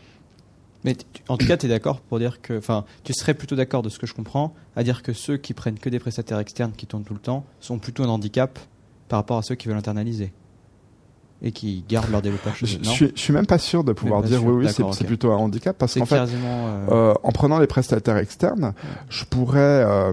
Mais 0.84 0.95
en 1.27 1.38
tout 1.38 1.45
cas, 1.45 1.58
tu 1.58 1.65
es 1.65 1.69
d'accord 1.69 1.99
pour 1.99 2.19
dire 2.19 2.41
que, 2.41 2.58
enfin, 2.58 2.86
tu 3.03 3.13
serais 3.13 3.34
plutôt 3.34 3.55
d'accord 3.55 3.84
de 3.84 3.89
ce 3.89 3.99
que 3.99 4.08
je 4.08 4.13
comprends, 4.13 4.55
à 4.75 4.84
dire 4.84 5.03
que 5.03 5.13
ceux 5.13 5.38
qui 5.38 5.53
prennent 5.53 5.77
que 5.77 5.89
des 5.89 5.99
prestataires 5.99 6.39
externes 6.39 6.71
qui 6.71 6.88
tournent 6.88 7.03
tout 7.03 7.13
le 7.13 7.19
temps 7.19 7.45
sont 7.60 7.79
plutôt 7.79 8.03
un 8.03 8.10
handicap 8.10 8.58
par 9.10 9.19
rapport 9.19 9.38
à 9.38 9.43
ceux 9.43 9.55
qui 9.55 9.67
veulent 9.67 9.77
internaliser 9.77 10.32
et 11.41 11.52
qui 11.52 11.84
gardent 11.88 12.12
leur 12.12 12.21
développeur 12.21 12.54
je, 12.56 12.65
je, 12.65 12.84
suis, 12.84 13.12
je 13.15 13.19
suis 13.19 13.34
même 13.34 13.45
pas 13.45 13.58
sûr 13.58 13.84
de 13.84 13.93
pouvoir 13.93 14.23
dire 14.23 14.43
oui, 14.43 14.65
oui, 14.65 14.84
c'est 14.93 15.06
plutôt 15.06 15.32
un 15.32 15.38
handicap 15.38 15.78
parce 15.78 15.95
qu'en 15.95 16.06
fait, 16.06 16.17
euh, 16.17 16.88
euh... 16.89 17.13
en 17.23 17.32
prenant 17.32 17.60
les 17.60 17.67
prestataires 17.67 18.17
externes, 18.17 18.73
je 19.10 19.23
pourrais 19.23 19.60
euh, 19.60 20.12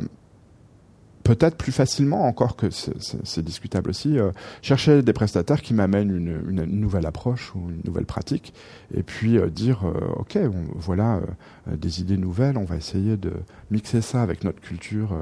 peut-être 1.25 1.57
plus 1.57 1.73
facilement, 1.73 2.29
encore 2.29 2.55
que 2.55 2.69
c'est 2.71 3.43
discutable 3.43 3.91
aussi, 3.91 4.17
chercher 4.63 5.03
des 5.03 5.13
prestataires 5.13 5.61
qui 5.61 5.75
m'amènent 5.75 6.15
une, 6.15 6.41
une, 6.49 6.65
nouvelle 6.67 7.05
approche 7.05 7.53
ou 7.57 7.69
une 7.71 7.81
nouvelle 7.85 8.07
pratique, 8.07 8.55
et 8.95 9.03
puis 9.03 9.41
dire, 9.51 9.81
ok, 10.19 10.39
voilà 10.77 11.19
des 11.67 12.01
idées 12.01 12.17
nouvelles, 12.17 12.57
on 12.57 12.65
va 12.65 12.77
essayer 12.77 13.17
de 13.17 13.33
mixer 13.73 14.03
ça 14.03 14.23
avec 14.23 14.45
notre 14.45 14.61
culture 14.61 15.19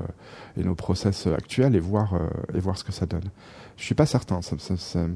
et 0.59 0.63
nos 0.63 0.75
process 0.75 1.27
actuels 1.27 1.75
et 1.75 1.81
voir 1.81 2.13
et 2.53 2.61
voir 2.61 2.77
ce 2.77 2.85
que 2.85 2.93
ça 2.93 3.07
donne. 3.07 3.31
Je 3.79 3.85
suis 3.85 3.95
pas 3.95 4.05
certain. 4.05 4.43
Ça, 4.43 4.57
ça, 4.59 4.77
ça 4.77 5.07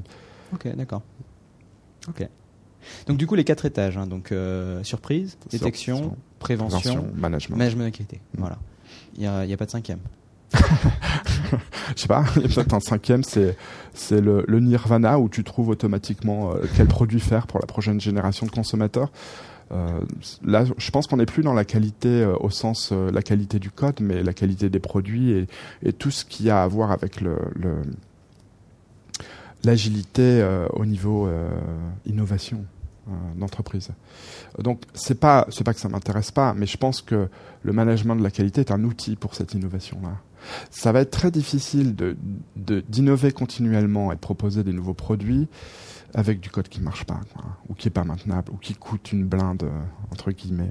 Ok, 0.53 0.67
d'accord. 0.75 1.01
Ok. 2.07 2.27
Donc 3.07 3.17
du 3.17 3.27
coup 3.27 3.35
les 3.35 3.43
quatre 3.43 3.65
étages, 3.65 3.97
hein, 3.97 4.07
donc 4.07 4.31
euh, 4.31 4.83
surprise, 4.83 5.37
détection, 5.49 6.15
prévention, 6.39 7.07
management, 7.15 7.57
management 7.57 7.91
qualité. 7.91 8.19
Mm. 8.33 8.39
Voilà. 8.39 8.57
Il 9.15 9.21
n'y 9.21 9.27
a, 9.27 9.39
a, 9.39 9.57
pas 9.57 9.65
de 9.65 9.71
cinquième. 9.71 9.99
Je 10.53 12.01
sais 12.01 12.07
pas, 12.07 12.23
il 12.37 12.43
y 12.43 12.45
a 12.45 12.47
peut-être 12.47 12.73
un 12.73 12.79
cinquième, 12.79 13.23
c'est 13.23 13.55
c'est 13.93 14.21
le, 14.21 14.45
le, 14.47 14.59
nirvana 14.59 15.19
où 15.19 15.29
tu 15.29 15.43
trouves 15.43 15.69
automatiquement 15.69 16.53
euh, 16.53 16.63
quel 16.75 16.87
produit 16.87 17.19
faire 17.19 17.47
pour 17.47 17.59
la 17.59 17.67
prochaine 17.67 17.99
génération 17.99 18.45
de 18.45 18.51
consommateurs. 18.51 19.11
Euh, 19.71 19.99
là, 20.43 20.65
je 20.77 20.89
pense 20.89 21.05
qu'on 21.05 21.17
n'est 21.17 21.27
plus 21.27 21.43
dans 21.43 21.53
la 21.53 21.65
qualité 21.65 22.07
euh, 22.07 22.35
au 22.39 22.49
sens 22.49 22.91
la 22.91 23.21
qualité 23.21 23.59
du 23.59 23.69
code, 23.69 23.99
mais 24.01 24.23
la 24.23 24.33
qualité 24.33 24.69
des 24.69 24.79
produits 24.79 25.31
et, 25.31 25.47
et 25.83 25.93
tout 25.93 26.09
ce 26.09 26.25
qui 26.25 26.49
a 26.49 26.63
à 26.63 26.67
voir 26.67 26.91
avec 26.91 27.21
le, 27.21 27.37
le 27.55 27.81
l'agilité 29.63 30.41
euh, 30.41 30.67
au 30.73 30.85
niveau 30.85 31.27
euh, 31.27 31.49
innovation 32.05 32.65
euh, 33.07 33.11
d'entreprise. 33.35 33.89
Donc 34.57 34.83
c'est 34.93 35.19
pas 35.19 35.45
c'est 35.49 35.63
pas 35.63 35.73
que 35.73 35.79
ça 35.79 35.89
m'intéresse 35.89 36.31
pas, 36.31 36.53
mais 36.53 36.65
je 36.65 36.77
pense 36.77 37.01
que 37.01 37.29
le 37.63 37.73
management 37.73 38.15
de 38.15 38.23
la 38.23 38.31
qualité 38.31 38.61
est 38.61 38.71
un 38.71 38.83
outil 38.83 39.15
pour 39.15 39.35
cette 39.35 39.53
innovation 39.53 39.99
là. 40.01 40.17
Ça 40.71 40.93
va 40.93 41.01
être 41.01 41.11
très 41.11 41.31
difficile 41.31 41.95
de 41.95 42.15
d'innover 42.55 43.33
continuellement 43.33 44.11
et 44.13 44.15
de 44.15 44.21
proposer 44.21 44.63
des 44.63 44.71
nouveaux 44.71 44.93
produits 44.93 45.49
avec 46.13 46.39
du 46.39 46.49
code 46.49 46.69
qui 46.69 46.81
marche 46.81 47.03
pas 47.03 47.19
ou 47.67 47.73
qui 47.73 47.89
est 47.89 47.91
pas 47.91 48.05
maintenable 48.05 48.53
ou 48.53 48.57
qui 48.57 48.73
coûte 48.73 49.11
une 49.11 49.25
blinde 49.25 49.69
entre 50.11 50.31
guillemets 50.31 50.69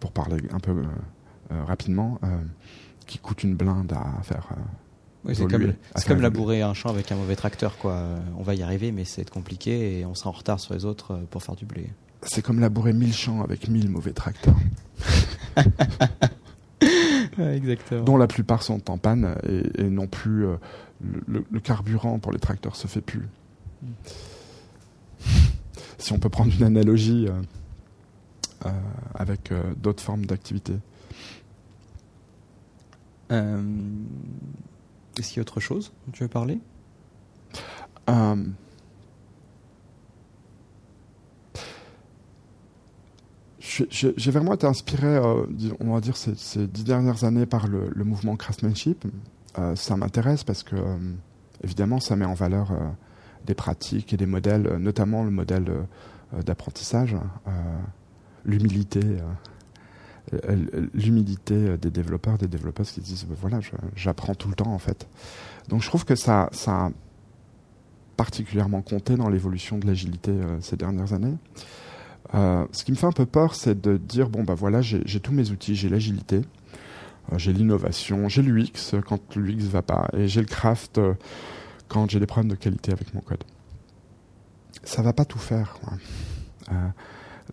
pour 0.00 0.12
parler 0.12 0.36
un 0.52 0.60
peu 0.60 0.84
rapidement 1.66 2.20
qui 3.06 3.18
coûte 3.18 3.42
une 3.42 3.54
blinde 3.54 3.94
à 3.94 4.22
faire 4.22 4.48
c'est 5.34 5.46
comme, 5.46 5.72
comme 6.06 6.20
labourer 6.20 6.62
un 6.62 6.74
champ 6.74 6.88
avec 6.90 7.10
un 7.12 7.16
mauvais 7.16 7.36
tracteur, 7.36 7.76
quoi. 7.78 8.00
On 8.38 8.42
va 8.42 8.54
y 8.54 8.62
arriver, 8.62 8.92
mais 8.92 9.04
c'est 9.04 9.28
compliqué 9.28 10.00
et 10.00 10.06
on 10.06 10.14
sera 10.14 10.30
en 10.30 10.34
retard 10.34 10.60
sur 10.60 10.74
les 10.74 10.84
autres 10.84 11.12
euh, 11.12 11.24
pour 11.30 11.42
faire 11.42 11.56
du 11.56 11.64
blé. 11.64 11.90
C'est 12.22 12.42
comme 12.42 12.60
labourer 12.60 12.92
mille 12.92 13.14
champs 13.14 13.42
avec 13.42 13.68
mille 13.68 13.88
mauvais 13.88 14.12
tracteurs. 14.12 14.56
Exactement. 17.38 18.02
dont 18.02 18.16
la 18.16 18.26
plupart 18.26 18.62
sont 18.62 18.90
en 18.90 18.96
panne 18.96 19.36
et, 19.46 19.82
et 19.82 19.90
non 19.90 20.06
plus 20.06 20.46
euh, 20.46 20.56
le, 21.26 21.44
le 21.50 21.60
carburant 21.60 22.18
pour 22.18 22.32
les 22.32 22.38
tracteurs 22.38 22.76
se 22.76 22.86
fait 22.86 23.00
plus. 23.02 23.28
si 25.98 26.12
on 26.12 26.18
peut 26.18 26.28
prendre 26.28 26.52
une 26.54 26.64
analogie 26.64 27.26
euh, 27.28 27.42
euh, 28.66 28.70
avec 29.14 29.52
euh, 29.52 29.62
d'autres 29.76 30.02
formes 30.02 30.26
d'activité. 30.26 30.74
Est-ce 35.18 35.28
qu'il 35.28 35.36
y 35.38 35.40
a 35.40 35.42
autre 35.42 35.60
chose 35.60 35.92
dont 36.06 36.12
tu 36.12 36.22
veux 36.22 36.28
parler? 36.28 36.58
Euh, 38.10 38.44
J'ai 43.90 44.30
vraiment 44.30 44.54
été 44.54 44.66
inspiré, 44.66 45.06
euh, 45.06 45.44
on 45.80 45.92
va 45.92 46.00
dire, 46.00 46.16
ces, 46.16 46.66
dix 46.66 46.84
dernières 46.84 47.24
années 47.24 47.46
par 47.46 47.66
le, 47.66 47.90
mouvement 48.04 48.36
craftsmanship. 48.36 49.04
Euh, 49.58 49.74
ça 49.76 49.96
m'intéresse 49.96 50.44
parce 50.44 50.62
que, 50.62 50.76
évidemment, 51.62 52.00
ça 52.00 52.16
met 52.16 52.24
en 52.24 52.34
valeur 52.34 52.72
des 53.44 53.54
pratiques 53.54 54.12
et 54.12 54.16
des 54.16 54.26
modèles, 54.26 54.76
notamment 54.78 55.24
le 55.24 55.30
modèle 55.30 55.70
d'apprentissage, 56.44 57.16
l'humilité. 58.44 59.00
L'humilité 60.92 61.78
des 61.78 61.90
développeurs, 61.90 62.38
des 62.38 62.48
développeuses 62.48 62.90
qui 62.90 63.00
disent 63.00 63.24
ben 63.28 63.36
voilà, 63.40 63.60
j'apprends 63.94 64.34
tout 64.34 64.48
le 64.48 64.54
temps 64.54 64.72
en 64.72 64.78
fait. 64.78 65.06
Donc 65.68 65.82
je 65.82 65.88
trouve 65.88 66.04
que 66.04 66.16
ça, 66.16 66.48
ça 66.52 66.86
a 66.86 66.90
particulièrement 68.16 68.82
compté 68.82 69.16
dans 69.16 69.28
l'évolution 69.28 69.78
de 69.78 69.86
l'agilité 69.86 70.30
euh, 70.30 70.60
ces 70.60 70.76
dernières 70.76 71.12
années. 71.12 71.36
Euh, 72.34 72.66
ce 72.72 72.84
qui 72.84 72.90
me 72.90 72.96
fait 72.96 73.06
un 73.06 73.12
peu 73.12 73.26
peur, 73.26 73.54
c'est 73.54 73.80
de 73.80 73.96
dire 73.96 74.28
bon 74.28 74.42
bah 74.42 74.54
voilà, 74.54 74.82
j'ai 74.82 75.20
tous 75.20 75.32
mes 75.32 75.50
outils, 75.50 75.76
j'ai 75.76 75.88
l'agilité, 75.88 76.42
euh, 77.32 77.38
j'ai 77.38 77.52
l'innovation, 77.52 78.28
j'ai 78.28 78.42
l'UX 78.42 78.96
quand 79.06 79.36
l'UX 79.36 79.68
va 79.68 79.82
pas, 79.82 80.08
et 80.12 80.26
j'ai 80.26 80.40
le 80.40 80.46
craft 80.46 81.00
quand 81.88 82.10
j'ai 82.10 82.18
des 82.18 82.26
problèmes 82.26 82.50
de 82.50 82.56
qualité 82.56 82.90
avec 82.90 83.14
mon 83.14 83.20
code. 83.20 83.44
Ça 84.82 85.02
va 85.02 85.12
pas 85.12 85.24
tout 85.24 85.38
faire. 85.38 85.78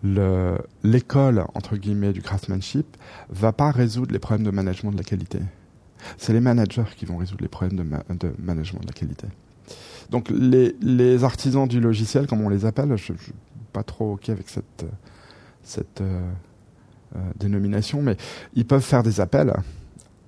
Le- 0.02 0.58
l'école 0.84 1.46
entre 1.54 1.78
guillemets 1.78 2.14
du 2.14 2.22
craftsmanship 2.22 2.98
va 3.30 3.52
pas 3.52 3.72
résoudre 3.72 4.12
les 4.12 4.20
problèmes 4.20 4.46
de 4.46 4.52
management 4.52 4.92
de 4.92 4.98
la 4.98 5.04
qualité. 5.04 5.40
C'est 6.18 6.34
les 6.34 6.42
managers 6.42 6.84
qui 6.98 7.06
vont 7.06 7.18
résoudre 7.18 7.42
les 7.42 7.48
problèmes 7.48 7.78
de, 7.78 7.84
ma- 7.84 8.04
de 8.10 8.34
management 8.40 8.82
de 8.82 8.88
la 8.88 8.94
qualité. 8.94 9.28
Donc 10.10 10.30
les, 10.30 11.24
artisans 11.24 11.68
du 11.68 11.80
logiciel, 11.80 12.28
comme 12.28 12.42
on 12.42 12.50
les 12.50 12.66
appelle, 12.66 12.96
je, 12.98 13.14
je 13.14 13.24
suis 13.24 13.34
pas 13.72 13.84
trop 13.84 14.14
ok 14.14 14.30
avec 14.30 14.50
cette, 14.50 16.02
euh, 16.02 16.32
euh, 17.16 17.20
dénomination, 17.38 18.02
mais 18.02 18.18
ils 18.54 18.66
peuvent 18.66 18.84
faire 18.84 19.04
des 19.04 19.22
appels, 19.22 19.54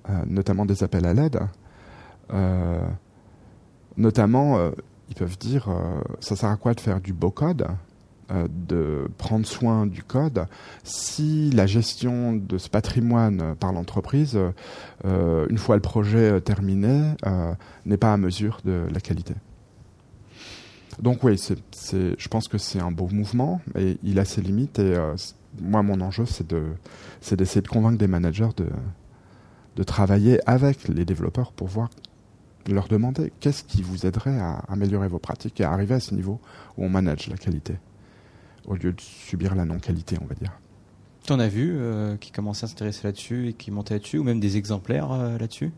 euh, 0.08 0.12
notamment 0.26 0.64
des 0.64 0.82
appels 0.82 1.04
à 1.06 1.12
l'aide. 1.12 1.40
Notamment, 3.96 4.58
ils 5.08 5.14
peuvent 5.14 5.38
dire, 5.38 5.68
ça 6.20 6.36
sert 6.36 6.50
à 6.50 6.56
quoi 6.56 6.74
de 6.74 6.80
faire 6.80 7.00
du 7.00 7.12
beau 7.14 7.30
code? 7.30 7.66
De 8.30 9.08
prendre 9.18 9.46
soin 9.46 9.86
du 9.86 10.02
code 10.02 10.46
si 10.84 11.50
la 11.50 11.66
gestion 11.66 12.34
de 12.34 12.58
ce 12.58 12.68
patrimoine 12.68 13.40
euh, 13.40 13.54
par 13.54 13.72
l'entreprise, 13.72 14.38
euh, 15.04 15.46
une 15.48 15.58
fois 15.58 15.76
le 15.76 15.82
projet 15.82 16.32
euh, 16.32 16.40
terminé, 16.40 17.12
euh, 17.24 17.52
n'est 17.84 17.96
pas 17.96 18.12
à 18.12 18.16
mesure 18.16 18.60
de 18.64 18.86
la 18.92 19.00
qualité. 19.00 19.34
Donc 21.00 21.22
oui, 21.24 21.38
je 21.38 22.28
pense 22.28 22.48
que 22.48 22.58
c'est 22.58 22.80
un 22.80 22.90
beau 22.90 23.08
mouvement 23.08 23.60
et 23.76 23.98
il 24.02 24.18
a 24.18 24.24
ses 24.24 24.40
limites 24.40 24.78
et 24.78 24.96
euh, 24.96 25.14
moi 25.60 25.82
mon 25.82 26.00
enjeu 26.00 26.24
c'est 26.26 26.46
de 26.46 26.64
d'essayer 27.32 27.60
de 27.60 27.68
convaincre 27.68 27.98
des 27.98 28.06
managers 28.06 28.48
de 28.56 28.66
de 29.76 29.82
travailler 29.82 30.40
avec 30.48 30.88
les 30.88 31.04
développeurs 31.04 31.52
pour 31.52 31.66
voir 31.66 31.90
leur 32.66 32.88
demander 32.88 33.30
qu'est-ce 33.40 33.62
qui 33.62 33.82
vous 33.82 34.06
aiderait 34.06 34.38
à 34.38 34.62
améliorer 34.68 35.08
vos 35.08 35.18
pratiques 35.18 35.60
et 35.60 35.64
à 35.64 35.72
arriver 35.72 35.94
à 35.94 36.00
ce 36.00 36.14
niveau 36.14 36.40
où 36.78 36.84
on 36.84 36.88
manage 36.88 37.28
la 37.28 37.36
qualité 37.36 37.74
au 38.66 38.74
lieu 38.74 38.92
de 38.92 39.00
subir 39.00 39.54
la 39.54 39.64
non-qualité, 39.64 40.16
on 40.20 40.26
va 40.26 40.34
dire. 40.34 40.52
T'en 41.26 41.40
as 41.40 41.48
vu 41.48 41.74
euh, 41.76 42.16
qui 42.16 42.30
commençaient 42.30 42.64
à 42.64 42.68
s'intéresser 42.68 43.02
là-dessus 43.04 43.48
et 43.48 43.52
qui 43.52 43.70
montaient 43.72 43.94
là-dessus, 43.94 44.18
ou 44.18 44.22
même 44.22 44.38
des 44.38 44.56
exemplaires 44.56 45.10
euh, 45.10 45.38
là-dessus? 45.38 45.72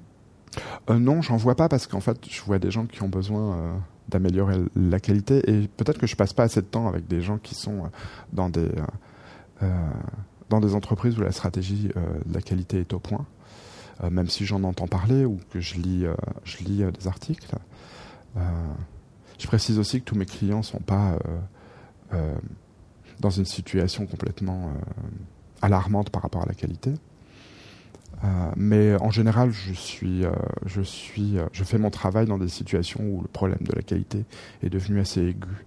Euh, 0.91 0.99
non, 0.99 1.23
j'en 1.23 1.37
vois 1.37 1.55
pas 1.55 1.69
parce 1.69 1.87
qu'en 1.87 2.01
fait, 2.01 2.19
je 2.29 2.43
vois 2.43 2.59
des 2.59 2.71
gens 2.71 2.87
qui 2.87 3.03
ont 3.03 3.09
besoin 3.09 3.55
euh, 3.55 3.75
d'améliorer 4.09 4.57
la 4.77 5.01
qualité 5.01 5.39
et 5.51 5.69
peut-être 5.69 5.99
que 5.99 6.07
je 6.07 6.17
passe 6.17 6.35
pas 6.35 6.43
assez 6.45 6.61
de 6.61 6.67
temps 6.67 6.87
avec 6.87 7.07
des 7.09 7.23
gens 7.23 7.39
qui 7.39 7.55
sont 7.55 7.91
dans 8.33 8.49
des 8.49 8.69
dans 10.49 10.61
des 10.61 10.75
entreprises 10.75 11.19
où 11.19 11.23
la 11.23 11.33
stratégie 11.33 11.89
de 11.89 12.33
la 12.33 12.41
qualité 12.41 12.79
est 12.81 12.93
au 12.95 13.01
point, 13.01 13.27
même 14.09 14.29
si 14.29 14.47
j'en 14.47 14.63
entends 14.63 14.87
parler 14.87 15.25
ou 15.25 15.41
que 15.51 15.61
je 15.61 15.75
lis 15.75 16.07
je 16.45 16.59
lis 16.59 16.85
des 16.99 17.09
articles. 17.09 17.55
Je 19.39 19.47
précise 19.47 19.79
aussi 19.79 20.01
que 20.01 20.05
tous 20.05 20.15
mes 20.15 20.27
clients 20.27 20.63
sont 20.63 20.79
pas 20.79 21.19
dans 23.21 23.31
une 23.31 23.45
situation 23.45 24.07
complètement 24.07 24.69
euh, 24.69 25.07
alarmante 25.63 26.11
par 26.11 26.23
rapport 26.23 26.43
à 26.43 26.47
la 26.47 26.55
qualité. 26.55 26.93
Euh, 28.25 28.51
mais 28.57 28.97
en 28.97 29.11
général, 29.11 29.51
je 29.51 29.73
suis, 29.73 30.25
euh, 30.25 30.33
je 30.67 30.83
suis, 30.83 31.37
je 31.53 31.65
fais 31.65 31.79
mon 31.79 31.91
travail 31.91 32.27
dans 32.27 32.39
des 32.39 32.49
situations 32.49 33.01
où 33.05 33.23
le 33.23 33.29
problème 33.29 33.61
de 33.61 33.73
la 33.73 33.83
qualité 33.83 34.25
est 34.63 34.71
devenu 34.71 34.99
assez 34.99 35.21
aigu, 35.21 35.67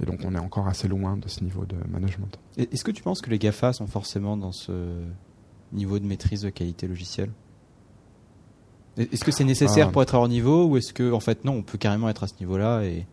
et 0.00 0.06
donc 0.06 0.20
on 0.24 0.34
est 0.34 0.38
encore 0.38 0.68
assez 0.68 0.86
loin 0.86 1.16
de 1.16 1.28
ce 1.28 1.42
niveau 1.42 1.64
de 1.66 1.74
management. 1.90 2.38
Est-ce 2.56 2.84
que 2.84 2.92
tu 2.92 3.02
penses 3.02 3.20
que 3.20 3.30
les 3.30 3.38
GAFA 3.38 3.72
sont 3.72 3.88
forcément 3.88 4.36
dans 4.36 4.52
ce 4.52 5.02
niveau 5.72 5.98
de 5.98 6.06
maîtrise 6.06 6.42
de 6.42 6.50
qualité 6.50 6.86
logicielle? 6.86 7.30
Est-ce 8.96 9.24
que 9.24 9.32
c'est 9.32 9.44
nécessaire 9.44 9.90
pour 9.90 10.02
être 10.02 10.14
à 10.14 10.18
leur 10.18 10.28
niveau 10.28 10.66
ou 10.66 10.76
est-ce 10.76 10.92
que 10.92 11.12
en 11.12 11.20
fait 11.20 11.44
non, 11.44 11.52
on 11.52 11.62
peut 11.62 11.78
carrément 11.78 12.08
être 12.08 12.24
à 12.24 12.28
ce 12.28 12.34
niveau-là 12.40 12.82
et, 12.82 12.98
et 12.98 13.06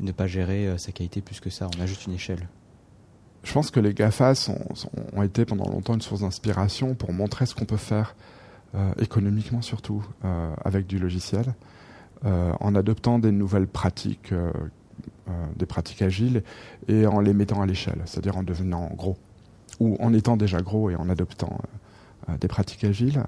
ne 0.00 0.12
pas 0.12 0.26
gérer 0.26 0.66
euh, 0.66 0.78
sa 0.78 0.92
qualité 0.92 1.20
plus 1.20 1.40
que 1.40 1.50
ça? 1.50 1.68
On 1.76 1.80
a 1.80 1.86
juste 1.86 2.06
une 2.06 2.12
échelle. 2.12 2.48
Je 3.42 3.52
pense 3.52 3.70
que 3.70 3.80
les 3.80 3.94
GAFA 3.94 4.34
ont 5.14 5.22
été 5.22 5.44
pendant 5.44 5.68
longtemps 5.70 5.94
une 5.94 6.02
source 6.02 6.20
d'inspiration 6.20 6.94
pour 6.94 7.12
montrer 7.12 7.46
ce 7.46 7.54
qu'on 7.54 7.64
peut 7.64 7.76
faire 7.76 8.14
euh, 8.76 8.92
économiquement 9.00 9.62
surtout 9.62 10.06
euh, 10.24 10.54
avec 10.64 10.86
du 10.86 11.00
logiciel, 11.00 11.54
euh, 12.24 12.52
en 12.60 12.76
adoptant 12.76 13.18
des 13.18 13.32
nouvelles 13.32 13.66
pratiques, 13.66 14.32
des 15.56 15.66
pratiques 15.66 16.02
agiles, 16.02 16.42
et 16.86 17.06
en 17.06 17.20
les 17.20 17.32
mettant 17.32 17.62
à 17.62 17.66
l'échelle, 17.66 18.00
c'est-à-dire 18.04 18.36
en 18.36 18.42
devenant 18.42 18.90
gros, 18.94 19.16
ou 19.80 19.96
en 20.00 20.12
étant 20.12 20.36
déjà 20.36 20.60
gros 20.60 20.90
et 20.90 20.96
en 20.96 21.08
adoptant 21.08 21.60
des 22.40 22.48
pratiques 22.48 22.84
agiles. 22.84 23.22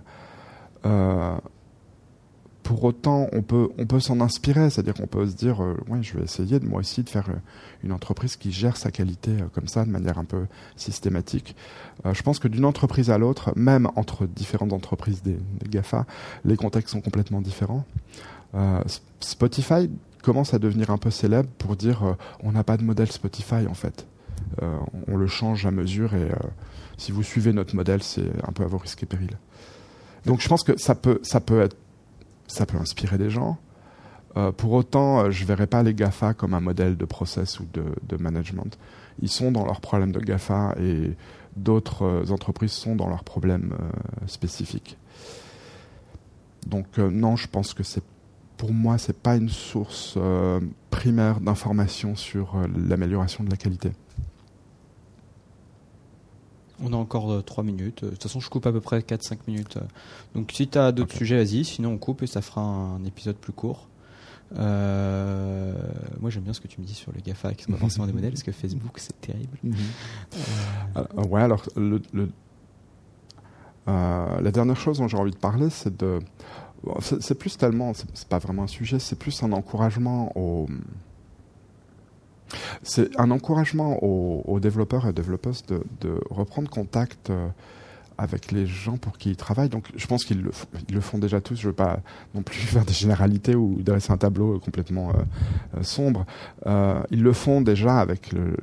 Pour 2.62 2.84
autant, 2.84 3.28
on 3.32 3.42
peut, 3.42 3.68
on 3.78 3.86
peut 3.86 3.98
s'en 3.98 4.20
inspirer, 4.20 4.70
c'est-à-dire 4.70 4.94
qu'on 4.94 5.06
peut 5.06 5.26
se 5.26 5.34
dire, 5.34 5.62
euh, 5.62 5.76
ouais, 5.88 6.02
je 6.02 6.16
vais 6.16 6.24
essayer 6.24 6.60
de 6.60 6.66
moi 6.66 6.80
aussi 6.80 7.02
de 7.02 7.08
faire 7.08 7.28
euh, 7.28 7.36
une 7.82 7.92
entreprise 7.92 8.36
qui 8.36 8.52
gère 8.52 8.76
sa 8.76 8.90
qualité 8.90 9.32
euh, 9.32 9.46
comme 9.52 9.66
ça, 9.66 9.84
de 9.84 9.90
manière 9.90 10.18
un 10.18 10.24
peu 10.24 10.46
systématique. 10.76 11.56
Euh, 12.06 12.14
je 12.14 12.22
pense 12.22 12.38
que 12.38 12.48
d'une 12.48 12.64
entreprise 12.64 13.10
à 13.10 13.18
l'autre, 13.18 13.52
même 13.56 13.88
entre 13.96 14.26
différentes 14.26 14.72
entreprises 14.72 15.22
des, 15.22 15.38
GAFA, 15.68 16.06
les 16.44 16.56
contextes 16.56 16.92
sont 16.92 17.00
complètement 17.00 17.40
différents. 17.40 17.84
Spotify 19.20 19.88
commence 20.22 20.52
à 20.52 20.58
devenir 20.58 20.90
un 20.90 20.98
peu 20.98 21.10
célèbre 21.10 21.48
pour 21.56 21.74
dire, 21.74 22.16
on 22.40 22.52
n'a 22.52 22.62
pas 22.62 22.76
de 22.76 22.84
modèle 22.84 23.10
Spotify 23.10 23.66
en 23.66 23.72
fait. 23.72 24.06
On 25.08 25.16
le 25.16 25.26
change 25.26 25.64
à 25.64 25.70
mesure 25.70 26.14
et 26.14 26.28
si 26.98 27.12
vous 27.12 27.22
suivez 27.22 27.54
notre 27.54 27.74
modèle, 27.74 28.02
c'est 28.02 28.30
un 28.46 28.52
peu 28.52 28.62
à 28.62 28.66
vos 28.66 28.76
risques 28.76 29.02
et 29.02 29.06
périls. 29.06 29.38
Donc 30.26 30.40
je 30.40 30.48
pense 30.48 30.62
que 30.62 30.78
ça 30.78 30.94
peut, 30.94 31.18
ça 31.22 31.40
peut 31.40 31.62
être, 31.62 31.76
ça 32.52 32.66
peut 32.66 32.76
inspirer 32.76 33.18
des 33.18 33.30
gens. 33.30 33.58
Euh, 34.36 34.52
pour 34.52 34.72
autant, 34.72 35.20
euh, 35.20 35.30
je 35.30 35.44
verrais 35.44 35.66
pas 35.66 35.82
les 35.82 35.94
GAFA 35.94 36.34
comme 36.34 36.54
un 36.54 36.60
modèle 36.60 36.96
de 36.96 37.04
process 37.04 37.60
ou 37.60 37.66
de, 37.72 38.16
management. 38.16 38.78
Ils 39.20 39.28
sont 39.28 39.52
dans 39.52 39.64
leurs 39.64 39.80
problèmes 39.80 40.12
de 40.12 40.20
GAFA 40.20 40.74
et 40.78 41.12
d'autres 41.56 42.02
euh, 42.02 42.30
entreprises 42.30 42.72
sont 42.72 42.94
dans 42.94 43.08
leurs 43.08 43.24
problèmes 43.24 43.74
spécifiques. 44.26 44.96
Donc 46.66 46.98
non, 46.98 47.36
je 47.36 47.48
pense 47.48 47.74
que 47.74 47.82
c'est 47.82 48.04
pour 48.56 48.72
moi 48.72 48.96
c'est 48.96 49.16
pas 49.16 49.34
une 49.36 49.48
source 49.48 50.16
primaire 50.90 51.40
d'information 51.40 52.14
sur 52.14 52.54
l'amélioration 52.76 53.42
de 53.42 53.50
la 53.50 53.56
qualité. 53.56 53.90
On 56.84 56.92
a 56.92 56.96
encore 56.96 57.44
3 57.44 57.62
minutes. 57.64 58.02
Euh, 58.02 58.06
De 58.06 58.10
toute 58.12 58.22
façon, 58.24 58.40
je 58.40 58.50
coupe 58.50 58.66
à 58.66 58.72
peu 58.72 58.80
près 58.80 59.00
4-5 59.00 59.38
minutes. 59.46 59.76
Euh, 59.76 59.80
Donc 60.34 60.50
si 60.52 60.66
tu 60.68 60.78
as 60.78 60.92
d'autres 60.92 61.14
sujets, 61.16 61.36
vas-y. 61.36 61.64
Sinon, 61.64 61.90
on 61.92 61.98
coupe 61.98 62.22
et 62.22 62.26
ça 62.26 62.42
fera 62.42 62.60
un 62.62 63.04
épisode 63.04 63.36
plus 63.36 63.52
court. 63.52 63.88
Euh, 64.58 65.72
moi, 66.20 66.30
j'aime 66.30 66.42
bien 66.42 66.52
ce 66.52 66.60
que 66.60 66.68
tu 66.68 66.80
me 66.80 66.86
dis 66.86 66.94
sur 66.94 67.12
les 67.12 67.22
GAFA 67.22 67.54
qui 67.54 67.64
sont 67.64 67.72
pas 67.72 67.78
forcément 67.86 68.06
des 68.06 68.12
modèles, 68.12 68.30
parce 68.32 68.42
que 68.42 68.52
Facebook, 68.52 68.98
c'est 68.98 69.18
terrible. 69.20 69.56
Euh, 70.96 71.04
ouais, 71.24 71.40
alors 71.42 71.62
le, 71.76 72.02
le- 72.12 72.30
euh, 73.88 74.40
la 74.40 74.50
dernière 74.52 74.76
chose 74.76 74.98
dont 74.98 75.08
j'ai 75.08 75.16
envie 75.16 75.32
de 75.32 75.36
parler, 75.36 75.68
c'est 75.70 75.96
de, 75.96 76.20
c'est 77.20 77.34
plus 77.36 77.56
tellement, 77.56 77.94
c'est 77.94 78.06
c'est 78.14 78.28
pas 78.28 78.38
vraiment 78.38 78.62
un 78.64 78.68
sujet, 78.68 78.98
c'est 78.98 79.16
plus 79.18 79.42
un 79.42 79.52
encouragement 79.52 80.30
au, 80.36 80.66
c'est 82.82 83.18
un 83.18 83.30
encouragement 83.30 83.98
aux, 84.02 84.60
développeurs 84.60 85.06
et 85.06 85.12
développeuses 85.12 85.64
de, 85.66 85.82
de 86.00 86.20
reprendre 86.30 86.70
contact 86.70 87.30
euh, 87.30 87.48
avec 88.18 88.52
les 88.52 88.66
gens 88.66 88.96
pour 88.96 89.18
qui 89.18 89.30
ils 89.30 89.36
travaillent. 89.36 89.68
Donc 89.68 89.88
je 89.96 90.06
pense 90.06 90.24
qu'ils 90.24 90.42
le, 90.42 91.00
font 91.00 91.18
déjà 91.18 91.40
tous. 91.40 91.56
Je 91.56 91.68
veux 91.68 91.74
pas 91.74 92.00
non 92.34 92.42
plus 92.42 92.56
faire 92.60 92.84
des 92.84 92.92
généralités 92.92 93.54
ou 93.54 93.82
dresser 93.82 94.12
un 94.12 94.18
tableau 94.18 94.58
complètement 94.60 95.10
euh, 95.10 95.78
euh, 95.78 95.82
sombre. 95.82 96.26
Ils 97.10 97.22
le 97.22 97.32
font 97.32 97.60
déjà 97.60 97.98
avec 97.98 98.32
le, 98.32 98.56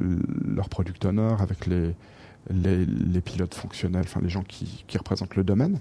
leur 0.46 0.70
product 0.70 1.04
owner, 1.06 1.36
avec 1.40 1.66
les, 1.66 3.22
pilotes 3.22 3.56
fonctionnels, 3.56 4.06
enfin 4.06 4.22
les 4.24 4.30
gens 4.30 4.44
qui 4.44 4.98
représentent 4.98 5.36
le 5.36 5.44
domaine. 5.44 5.80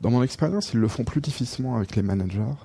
Dans 0.00 0.10
mon 0.10 0.22
expérience, 0.22 0.72
ils 0.72 0.80
le 0.80 0.88
font 0.88 1.04
plus 1.04 1.20
difficilement 1.20 1.76
avec 1.76 1.94
les 1.94 2.02
managers. 2.02 2.56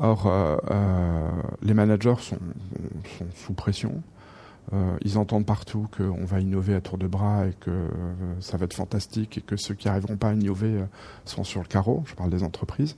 Or, 0.00 0.26
euh, 0.26 0.56
euh, 0.70 1.30
les 1.62 1.74
managers 1.74 2.14
sont, 2.20 2.38
sous 3.34 3.52
pression. 3.52 4.02
Euh, 4.72 4.96
ils 5.02 5.18
entendent 5.18 5.46
partout 5.46 5.88
qu'on 5.96 6.24
va 6.24 6.40
innover 6.40 6.74
à 6.74 6.80
tour 6.80 6.98
de 6.98 7.06
bras 7.06 7.46
et 7.46 7.54
que 7.58 7.88
ça 8.40 8.56
va 8.58 8.66
être 8.66 8.74
fantastique 8.74 9.38
et 9.38 9.40
que 9.40 9.56
ceux 9.56 9.74
qui 9.74 9.88
n'arriveront 9.88 10.16
pas 10.16 10.28
à 10.28 10.34
innover 10.34 10.84
sont 11.24 11.42
sur 11.42 11.60
le 11.60 11.66
carreau. 11.66 12.04
Je 12.06 12.14
parle 12.14 12.30
des 12.30 12.42
entreprises. 12.42 12.96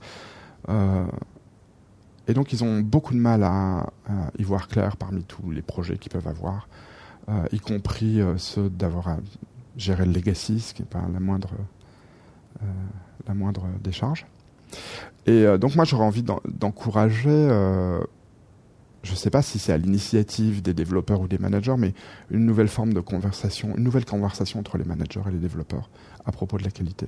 et 2.27 2.33
donc 2.33 2.53
ils 2.53 2.63
ont 2.63 2.81
beaucoup 2.81 3.13
de 3.13 3.19
mal 3.19 3.43
à, 3.43 3.89
à, 4.07 4.31
y 4.37 4.43
voir 4.43 4.67
clair 4.67 4.97
parmi 4.97 5.23
tous 5.23 5.49
les 5.49 5.61
projets 5.61 5.97
qu'ils 5.97 6.11
peuvent 6.11 6.27
avoir, 6.27 6.67
y 7.51 7.59
compris 7.59 8.19
ceux 8.37 8.69
d'avoir 8.69 9.07
à 9.07 9.17
gérer 9.77 10.05
le 10.05 10.11
legacy, 10.11 10.59
ce 10.59 10.73
qui 10.73 10.81
n'est 10.81 10.89
pas 10.89 11.03
la 11.11 11.21
moindre, 11.21 11.51
la 13.25 13.33
moindre 13.33 13.65
décharge. 13.81 14.25
Et 15.27 15.45
donc 15.59 15.75
moi 15.75 15.85
j'aurais 15.85 16.05
envie 16.05 16.23
d'encourager 16.23 17.47
je 19.03 19.11
ne 19.11 19.15
sais 19.15 19.29
pas 19.29 19.41
si 19.41 19.59
c'est 19.59 19.73
à 19.73 19.77
l'initiative 19.77 20.61
des 20.61 20.73
développeurs 20.73 21.21
ou 21.21 21.27
des 21.27 21.37
managers, 21.37 21.75
mais 21.77 21.93
une 22.29 22.45
nouvelle 22.45 22.67
forme 22.67 22.93
de 22.93 22.99
conversation, 22.99 23.75
une 23.75 23.83
nouvelle 23.83 24.05
conversation 24.05 24.59
entre 24.59 24.77
les 24.77 24.83
managers 24.83 25.21
et 25.27 25.31
les 25.31 25.39
développeurs 25.39 25.89
à 26.25 26.31
propos 26.31 26.57
de 26.57 26.63
la 26.63 26.71
qualité. 26.71 27.07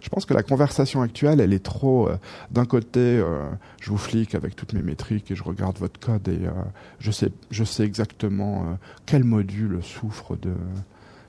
Je 0.00 0.08
pense 0.08 0.24
que 0.24 0.34
la 0.34 0.42
conversation 0.42 1.02
actuelle, 1.02 1.40
elle 1.40 1.52
est 1.52 1.64
trop. 1.64 2.08
Euh, 2.08 2.16
d'un 2.50 2.64
côté, 2.64 3.00
euh, 3.00 3.48
je 3.80 3.90
vous 3.90 3.98
flique 3.98 4.34
avec 4.34 4.54
toutes 4.54 4.72
mes 4.72 4.82
métriques 4.82 5.30
et 5.30 5.34
je 5.34 5.42
regarde 5.42 5.78
votre 5.78 5.98
code 5.98 6.28
et 6.28 6.46
euh, 6.46 6.52
je 7.00 7.10
sais, 7.10 7.30
je 7.50 7.64
sais 7.64 7.84
exactement 7.84 8.78
quel 9.04 9.24
module 9.24 9.80
souffre 9.82 10.36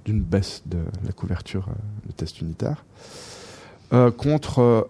d'une 0.05 0.21
baisse 0.21 0.63
de 0.65 0.79
la 1.05 1.12
couverture 1.12 1.69
de 2.05 2.12
test 2.12 2.41
unitaire. 2.41 2.83
Contre, 3.89 4.89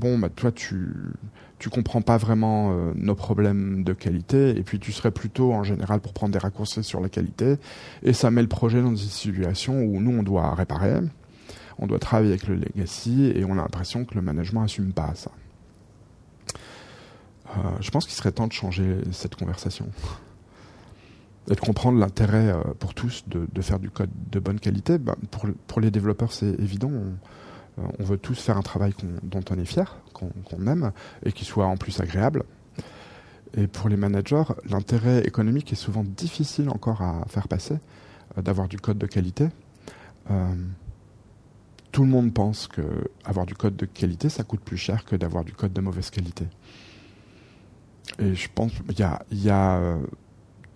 bon, 0.00 0.18
bah, 0.18 0.28
toi, 0.28 0.52
tu 0.52 0.92
tu 1.64 1.70
comprends 1.70 2.02
pas 2.02 2.18
vraiment 2.18 2.72
euh, 2.72 2.92
nos 2.94 3.14
problèmes 3.14 3.84
de 3.84 3.94
qualité 3.94 4.50
et 4.50 4.62
puis 4.62 4.78
tu 4.78 4.92
serais 4.92 5.10
plutôt 5.10 5.54
en 5.54 5.62
général 5.62 6.00
pour 6.00 6.12
prendre 6.12 6.30
des 6.30 6.38
raccourcis 6.38 6.84
sur 6.84 7.00
la 7.00 7.08
qualité 7.08 7.56
et 8.02 8.12
ça 8.12 8.30
met 8.30 8.42
le 8.42 8.48
projet 8.48 8.82
dans 8.82 8.90
une 8.90 8.98
situation 8.98 9.80
où 9.82 9.98
nous 9.98 10.10
on 10.10 10.22
doit 10.22 10.54
réparer, 10.54 11.00
on 11.78 11.86
doit 11.86 11.98
travailler 11.98 12.32
avec 12.32 12.48
le 12.48 12.56
legacy 12.56 13.32
et 13.34 13.46
on 13.46 13.52
a 13.52 13.62
l'impression 13.62 14.04
que 14.04 14.14
le 14.14 14.20
management 14.20 14.64
assume 14.64 14.92
pas 14.92 15.14
ça. 15.14 15.30
Euh, 17.48 17.52
je 17.80 17.90
pense 17.90 18.04
qu'il 18.04 18.14
serait 18.14 18.32
temps 18.32 18.46
de 18.46 18.52
changer 18.52 18.98
cette 19.12 19.36
conversation 19.36 19.86
et 21.50 21.54
de 21.54 21.60
comprendre 21.60 21.98
l'intérêt 21.98 22.50
euh, 22.50 22.60
pour 22.78 22.92
tous 22.92 23.24
de, 23.26 23.62
faire 23.62 23.78
du 23.78 23.88
code 23.88 24.10
de 24.30 24.38
bonne 24.38 24.60
qualité. 24.60 24.98
Ben, 24.98 25.14
pour, 25.30 25.46
pour 25.66 25.80
les 25.80 25.90
développeurs, 25.90 26.32
c'est 26.32 26.60
évident. 26.60 26.90
Euh, 26.92 27.10
on 27.76 28.04
veut 28.04 28.18
tous 28.18 28.40
faire 28.40 28.56
un 28.56 28.62
travail 28.62 28.94
dont 29.22 29.42
on 29.50 29.58
est 29.58 29.64
fier, 29.64 29.96
qu'on 30.12 30.66
aime, 30.66 30.92
et 31.24 31.32
qui 31.32 31.44
soit 31.44 31.66
en 31.66 31.76
plus 31.76 32.00
agréable. 32.00 32.44
Et 33.56 33.66
pour 33.66 33.88
les 33.88 33.96
managers, 33.96 34.44
l'intérêt 34.68 35.24
économique 35.24 35.72
est 35.72 35.76
souvent 35.76 36.04
difficile 36.04 36.68
encore 36.70 37.02
à 37.02 37.24
faire 37.28 37.48
passer, 37.48 37.76
euh, 38.36 38.42
d'avoir 38.42 38.68
du 38.68 38.78
code 38.78 38.98
de 38.98 39.06
qualité. 39.06 39.48
Euh, 40.30 40.54
tout 41.92 42.02
le 42.02 42.08
monde 42.08 42.34
pense 42.34 42.66
que 42.66 42.82
avoir 43.24 43.46
du 43.46 43.54
code 43.54 43.76
de 43.76 43.86
qualité, 43.86 44.28
ça 44.28 44.42
coûte 44.42 44.60
plus 44.60 44.76
cher 44.76 45.04
que 45.04 45.14
d'avoir 45.14 45.44
du 45.44 45.52
code 45.52 45.72
de 45.72 45.80
mauvaise 45.80 46.10
qualité. 46.10 46.46
Et 48.18 48.34
je 48.34 48.48
pense 48.52 48.72
qu'il 48.72 48.98
y 48.98 49.44
y 49.44 49.50
a 49.50 49.98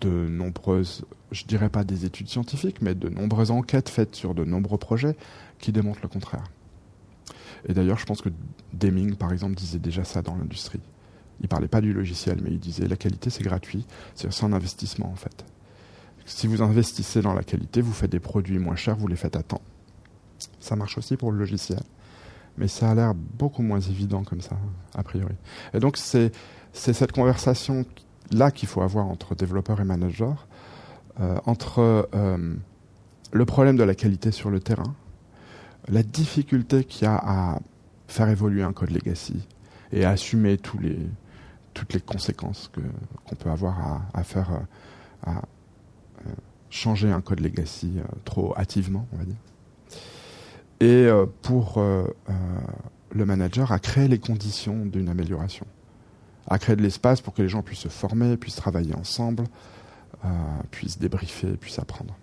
de 0.01 0.09
nombreuses, 0.09 1.05
je 1.31 1.43
dirais 1.43 1.69
pas 1.69 1.83
des 1.83 2.05
études 2.05 2.29
scientifiques, 2.29 2.81
mais 2.81 2.95
de 2.95 3.09
nombreuses 3.09 3.51
enquêtes 3.51 3.89
faites 3.89 4.15
sur 4.15 4.33
de 4.33 4.45
nombreux 4.45 4.77
projets 4.77 5.17
qui 5.59 5.73
démontrent 5.73 5.99
le 6.01 6.07
contraire. 6.07 6.43
Et 7.67 7.73
d'ailleurs, 7.73 7.97
je 7.97 8.05
pense 8.05 8.21
que 8.21 8.29
Deming, 8.73 9.15
par 9.15 9.31
exemple, 9.31 9.55
disait 9.55 9.79
déjà 9.79 10.03
ça 10.03 10.21
dans 10.21 10.35
l'industrie. 10.35 10.79
Il 11.41 11.47
parlait 11.47 11.67
pas 11.67 11.81
du 11.81 11.93
logiciel, 11.93 12.39
mais 12.43 12.51
il 12.51 12.59
disait 12.59 12.87
la 12.87 12.95
qualité, 12.95 13.29
c'est 13.29 13.43
gratuit, 13.43 13.85
c'est 14.15 14.43
un 14.43 14.53
investissement 14.53 15.09
en 15.09 15.15
fait. 15.15 15.45
Si 16.25 16.47
vous 16.47 16.61
investissez 16.61 17.21
dans 17.21 17.33
la 17.33 17.43
qualité, 17.43 17.81
vous 17.81 17.93
faites 17.93 18.11
des 18.11 18.19
produits 18.19 18.59
moins 18.59 18.75
chers, 18.75 18.95
vous 18.95 19.07
les 19.07 19.15
faites 19.15 19.35
à 19.35 19.43
temps. 19.43 19.61
Ça 20.59 20.75
marche 20.75 20.97
aussi 20.97 21.17
pour 21.17 21.31
le 21.31 21.39
logiciel. 21.39 21.81
Mais 22.57 22.67
ça 22.67 22.91
a 22.91 22.95
l'air 22.95 23.13
beaucoup 23.15 23.61
moins 23.61 23.79
évident 23.79 24.23
comme 24.23 24.41
ça, 24.41 24.57
a 24.93 25.01
priori. 25.01 25.33
Et 25.73 25.79
donc, 25.79 25.97
c'est 25.97 26.31
cette 26.73 27.11
conversation-là 27.13 28.51
qu'il 28.51 28.67
faut 28.67 28.81
avoir 28.81 29.07
entre 29.07 29.33
développeurs 29.33 29.79
et 29.79 29.85
managers, 29.85 30.35
euh, 31.19 31.37
entre 31.45 32.09
euh, 32.13 32.55
le 33.31 33.45
problème 33.45 33.77
de 33.77 33.83
la 33.83 33.95
qualité 33.95 34.31
sur 34.31 34.49
le 34.49 34.59
terrain, 34.59 34.93
la 35.89 36.03
difficulté 36.03 36.83
qu'il 36.83 37.03
y 37.03 37.07
a 37.07 37.15
à 37.15 37.59
faire 38.07 38.29
évoluer 38.29 38.63
un 38.63 38.73
code 38.73 38.91
legacy 38.91 39.47
et 39.91 40.05
à 40.05 40.11
assumer 40.11 40.57
toutes 40.57 40.83
les 41.93 42.01
conséquences 42.01 42.69
que, 42.71 42.81
qu'on 43.25 43.35
peut 43.35 43.49
avoir 43.49 44.01
à, 44.13 44.23
faire, 44.23 44.49
euh, 45.27 45.31
changer 46.69 47.11
un 47.11 47.21
code 47.21 47.39
legacy 47.39 47.93
euh, 47.97 48.03
trop 48.25 48.55
hâtivement, 48.57 49.07
on 49.13 49.17
va 49.17 49.25
dire. 49.25 49.35
Et 50.79 51.07
euh, 51.07 51.25
pour 51.41 51.83
le 53.11 53.25
manager, 53.25 53.71
à 53.71 53.79
créer 53.79 54.07
les 54.07 54.19
conditions 54.19 54.85
d'une 54.85 55.09
amélioration, 55.09 55.65
à 56.47 56.57
créer 56.57 56.75
de 56.75 56.81
l'espace 56.81 57.21
pour 57.21 57.33
que 57.33 57.41
les 57.41 57.49
gens 57.49 57.63
puissent 57.63 57.79
se 57.79 57.89
former, 57.89 58.37
puissent 58.37 58.55
travailler 58.55 58.95
ensemble, 58.95 59.43
puissent 60.71 60.97
débriefer, 60.97 61.57
puissent 61.57 61.79
apprendre. 61.79 62.15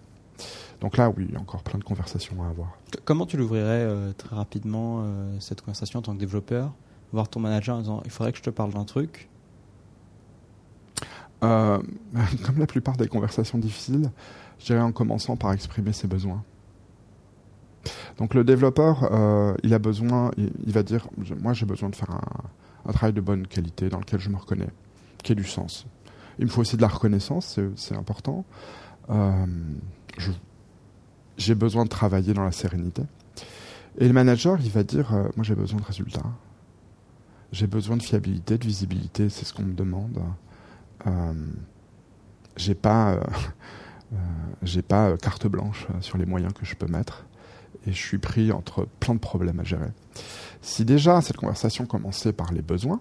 Donc 0.80 0.96
là, 0.96 1.10
oui, 1.16 1.26
il 1.28 1.34
y 1.34 1.36
a 1.36 1.40
encore 1.40 1.62
plein 1.62 1.78
de 1.78 1.84
conversations 1.84 2.42
à 2.42 2.48
avoir. 2.48 2.76
Comment 3.04 3.26
tu 3.26 3.36
l'ouvrirais 3.36 3.84
euh, 3.84 4.12
très 4.12 4.36
rapidement, 4.36 5.00
euh, 5.02 5.36
cette 5.40 5.62
conversation 5.62 6.00
en 6.00 6.02
tant 6.02 6.14
que 6.14 6.20
développeur? 6.20 6.72
Voir 7.12 7.28
ton 7.28 7.40
manager 7.40 7.76
en 7.76 7.80
disant 7.80 8.02
il 8.04 8.10
faudrait 8.10 8.32
que 8.32 8.38
je 8.38 8.42
te 8.42 8.50
parle 8.50 8.72
d'un 8.72 8.84
truc 8.84 9.28
euh, 11.44 11.78
Comme 12.44 12.58
la 12.58 12.66
plupart 12.66 12.96
des 12.96 13.08
conversations 13.08 13.58
difficiles, 13.58 14.10
je 14.58 14.66
dirais 14.66 14.80
en 14.80 14.92
commençant 14.92 15.36
par 15.36 15.52
exprimer 15.52 15.92
ses 15.92 16.08
besoins. 16.08 16.42
Donc 18.18 18.34
le 18.34 18.42
développeur, 18.42 19.08
il 19.62 19.72
a 19.72 19.78
besoin, 19.78 20.32
il, 20.36 20.50
il 20.66 20.72
va 20.72 20.82
dire 20.82 21.06
moi 21.40 21.52
j'ai 21.52 21.66
besoin 21.66 21.88
de 21.88 21.94
faire 21.94 22.10
un, 22.10 22.88
un, 22.90 22.92
travail 22.92 23.12
de 23.12 23.20
bonne 23.20 23.46
qualité 23.46 23.88
dans 23.88 24.00
lequel 24.00 24.18
je 24.18 24.28
me 24.28 24.36
reconnais, 24.36 24.70
qui 25.22 25.32
ait 25.32 25.36
du 25.36 25.44
sens. 25.44 25.86
Il 26.38 26.46
me 26.46 26.50
faut 26.50 26.62
aussi 26.62 26.76
de 26.76 26.82
la 26.82 26.88
reconnaissance, 26.88 27.60
c'est 27.76 27.96
important. 27.96 28.44
Euh, 29.10 29.46
je, 30.18 30.30
j'ai 31.36 31.54
besoin 31.54 31.84
de 31.84 31.88
travailler 31.88 32.32
dans 32.34 32.44
la 32.44 32.52
sérénité. 32.52 33.02
Et 33.98 34.06
le 34.06 34.12
manager, 34.12 34.58
il 34.60 34.70
va 34.70 34.82
dire, 34.82 35.14
euh, 35.14 35.28
moi 35.36 35.44
j'ai 35.44 35.54
besoin 35.54 35.80
de 35.80 35.84
résultats. 35.84 36.26
J'ai 37.52 37.66
besoin 37.66 37.96
de 37.96 38.02
fiabilité, 38.02 38.58
de 38.58 38.64
visibilité, 38.64 39.28
c'est 39.28 39.44
ce 39.44 39.54
qu'on 39.54 39.62
me 39.62 39.74
demande. 39.74 40.20
Euh, 41.06 41.32
j'ai 42.56 42.74
pas, 42.74 43.12
euh, 43.12 43.20
euh 44.12 44.16
j'ai 44.62 44.82
pas 44.82 45.16
carte 45.16 45.46
blanche 45.46 45.86
sur 46.00 46.18
les 46.18 46.26
moyens 46.26 46.52
que 46.52 46.64
je 46.64 46.74
peux 46.74 46.86
mettre, 46.86 47.26
et 47.86 47.92
je 47.92 47.98
suis 47.98 48.18
pris 48.18 48.52
entre 48.52 48.86
plein 49.00 49.14
de 49.14 49.20
problèmes 49.20 49.60
à 49.60 49.64
gérer. 49.64 49.90
Si 50.60 50.84
déjà 50.84 51.20
cette 51.20 51.36
conversation 51.36 51.86
commençait 51.86 52.32
par 52.32 52.52
les 52.52 52.62
besoins, 52.62 53.00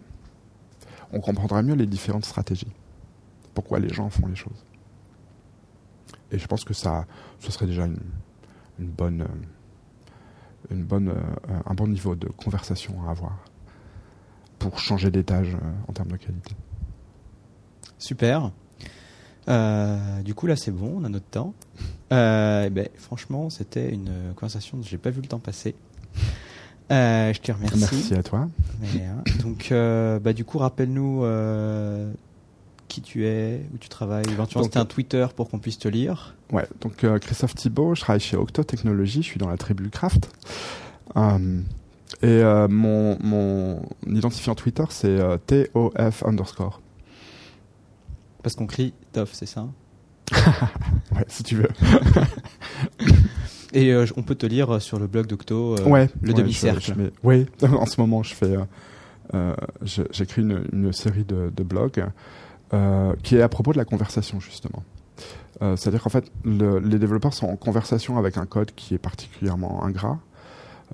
on 1.12 1.20
comprendrait 1.20 1.64
mieux 1.64 1.76
les 1.76 1.88
différentes 1.88 2.26
stratégies. 2.26 2.72
Pourquoi 3.54 3.80
les 3.80 3.90
gens 3.90 4.10
font 4.10 4.28
les 4.28 4.36
choses. 4.36 4.66
Et 6.32 6.38
je 6.38 6.48
pense 6.48 6.66
que 6.66 6.74
ça, 6.74 7.06
ce 7.40 7.52
serait 7.52 7.68
déjà 7.68 7.86
une, 7.86 7.98
une 8.80 8.88
bonne, 8.88 9.22
euh, 9.22 10.72
une 10.72 10.84
bonne, 10.84 11.10
euh, 11.10 11.60
un 11.66 11.74
bon 11.74 11.88
niveau 11.88 12.16
de 12.16 12.28
conversation 12.28 12.96
à 13.08 13.12
avoir 13.12 13.38
pour 14.60 14.80
changer 14.80 15.12
d'étage 15.12 15.56
euh, 15.56 15.72
en 15.88 15.94
termes 15.94 16.12
de 16.12 16.18
qualité. 16.18 16.56
Super. 17.98 18.52
Euh, 19.48 20.22
du 20.24 20.34
coup, 20.34 20.48
là, 20.48 20.56
c'est 20.56 20.72
bon, 20.72 20.96
on 20.98 21.04
a 21.04 21.10
notre 21.10 21.28
temps. 21.28 21.54
Euh, 22.12 22.70
ben, 22.70 22.88
franchement, 22.96 23.50
c'était 23.50 23.94
une 23.94 24.34
conversation 24.36 24.78
dont 24.78 24.84
j'ai 24.84 24.98
pas 24.98 25.12
vu 25.12 25.22
le 25.22 25.28
temps 25.28 25.40
passer. 25.40 25.76
Euh, 26.92 27.34
je 27.34 27.42
te 27.42 27.52
remercie. 27.52 27.80
Merci 27.80 28.14
à 28.14 28.24
toi. 28.24 28.50
Donc, 29.42 29.72
bah, 29.72 30.34
du 30.34 30.46
coup, 30.46 30.58
rappelle-nous 30.58 31.24
qui 32.96 33.02
tu 33.02 33.26
es, 33.26 33.62
où 33.74 33.78
tu 33.78 33.90
travailles. 33.90 34.26
Éventuellement, 34.32 34.64
c'était 34.64 34.80
un 34.80 34.86
Twitter 34.86 35.28
pour 35.36 35.50
qu'on 35.50 35.60
puisse 35.60 35.78
te 35.78 35.90
lire. 35.90 36.34
Ouais, 36.54 36.66
donc 36.80 37.04
euh, 37.04 37.20
Christophe 37.20 37.54
Thibault, 37.54 37.94
je 37.94 38.02
travaille 38.02 38.22
chez 38.22 38.38
Octo 38.38 38.64
Technologies, 38.64 39.22
je 39.22 39.28
suis 39.28 39.38
dans 39.38 39.50
la 39.50 39.58
tribu 39.58 39.90
Craft. 39.90 40.30
Euh, 41.18 41.62
et 42.22 42.28
euh, 42.28 42.70
mon, 42.70 43.18
mon 43.22 43.82
identifiant 44.08 44.56
Twitter, 44.56 44.86
c'est 44.90 45.10
euh, 45.10 45.38
TOF 45.46 46.24
underscore. 46.24 46.80
Parce 48.42 48.56
qu'on 48.56 48.68
crie 48.68 48.94
TOF, 49.12 49.34
c'est 49.34 49.46
ça? 49.46 49.68
Ouais, 51.16 51.26
si 51.28 51.44
tu 51.44 51.56
veux. 51.56 51.70
Et 53.74 53.92
euh, 53.92 54.06
on 54.16 54.24
peut 54.24 54.36
te 54.36 54.46
lire 54.46 54.82
sur 54.82 55.00
le 55.00 55.08
blog 55.08 55.28
d'Octo, 55.28 55.76
euh, 55.78 55.84
ouais, 55.84 56.10
le 56.22 56.30
ouais, 56.30 56.34
demi-cercle. 56.34 57.12
Oui, 57.24 57.46
en 57.62 57.86
ce 57.86 58.00
moment, 58.00 58.24
je 58.24 58.34
fais, 58.34 58.56
euh, 58.56 58.64
euh, 59.34 59.56
j'écris 60.12 60.42
une, 60.42 60.66
une 60.72 60.94
série 60.94 61.26
de, 61.26 61.52
de 61.56 61.64
blogs 61.64 62.00
euh, 62.00 62.08
qui 63.24 63.36
est 63.38 63.42
à 63.42 63.50
propos 63.50 63.72
de 63.74 63.78
la 63.78 63.86
conversation 63.86 64.40
justement. 64.40 64.84
Euh, 65.62 65.76
C'est-à-dire 65.78 66.04
qu'en 66.04 66.10
fait, 66.10 66.30
le- 66.44 66.80
les 66.80 67.00
développeurs 67.00 67.34
sont 67.34 67.48
en 67.48 67.56
conversation 67.56 68.18
avec 68.18 68.38
un 68.38 68.46
code 68.46 68.72
qui 68.76 68.94
est 68.94 68.98
particulièrement 69.00 69.84
ingrat, 69.86 70.20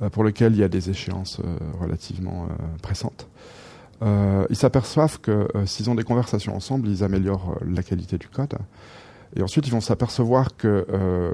euh, 0.01 0.09
pour 0.09 0.23
lequel 0.23 0.53
il 0.53 0.59
y 0.59 0.63
a 0.63 0.67
des 0.69 0.89
échéances 0.89 1.39
euh, 1.43 1.57
relativement 1.79 2.45
euh, 2.45 2.53
pressantes. 2.81 3.27
Euh, 4.03 4.45
ils 4.49 4.55
s'aperçoivent 4.55 5.19
que 5.19 5.47
euh, 5.55 5.65
s'ils 5.65 5.89
ont 5.89 5.95
des 5.95 6.03
conversations 6.03 6.55
ensemble, 6.55 6.87
ils 6.87 7.03
améliorent 7.03 7.55
euh, 7.61 7.65
la 7.67 7.83
qualité 7.83 8.17
du 8.17 8.27
code. 8.27 8.53
Et 9.35 9.41
ensuite, 9.41 9.65
ils 9.67 9.71
vont 9.71 9.81
s'apercevoir 9.81 10.55
que, 10.57 10.85
euh, 10.91 11.31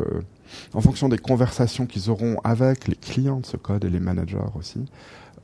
en 0.73 0.81
fonction 0.81 1.09
des 1.09 1.17
conversations 1.17 1.85
qu'ils 1.85 2.09
auront 2.09 2.37
avec 2.43 2.87
les 2.87 2.95
clients 2.95 3.39
de 3.41 3.45
ce 3.45 3.57
code 3.57 3.83
et 3.85 3.89
les 3.89 3.99
managers 3.99 4.37
aussi, 4.55 4.85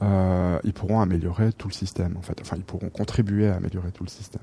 euh, 0.01 0.59
ils 0.63 0.73
pourront 0.73 1.01
améliorer 1.01 1.51
tout 1.53 1.67
le 1.67 1.73
système. 1.73 2.15
En 2.17 2.21
fait, 2.21 2.37
enfin, 2.41 2.55
ils 2.57 2.63
pourront 2.63 2.89
contribuer 2.89 3.47
à 3.47 3.55
améliorer 3.55 3.91
tout 3.91 4.03
le 4.03 4.09
système. 4.09 4.41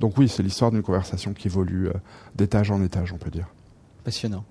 Donc 0.00 0.16
oui, 0.18 0.28
c'est 0.28 0.42
l'histoire 0.42 0.70
d'une 0.70 0.82
conversation 0.82 1.32
qui 1.32 1.48
évolue 1.48 1.88
euh, 1.88 1.92
d'étage 2.34 2.70
en 2.70 2.82
étage, 2.82 3.12
on 3.12 3.18
peut 3.18 3.30
dire. 3.30 3.46
Passionnant. 4.04 4.44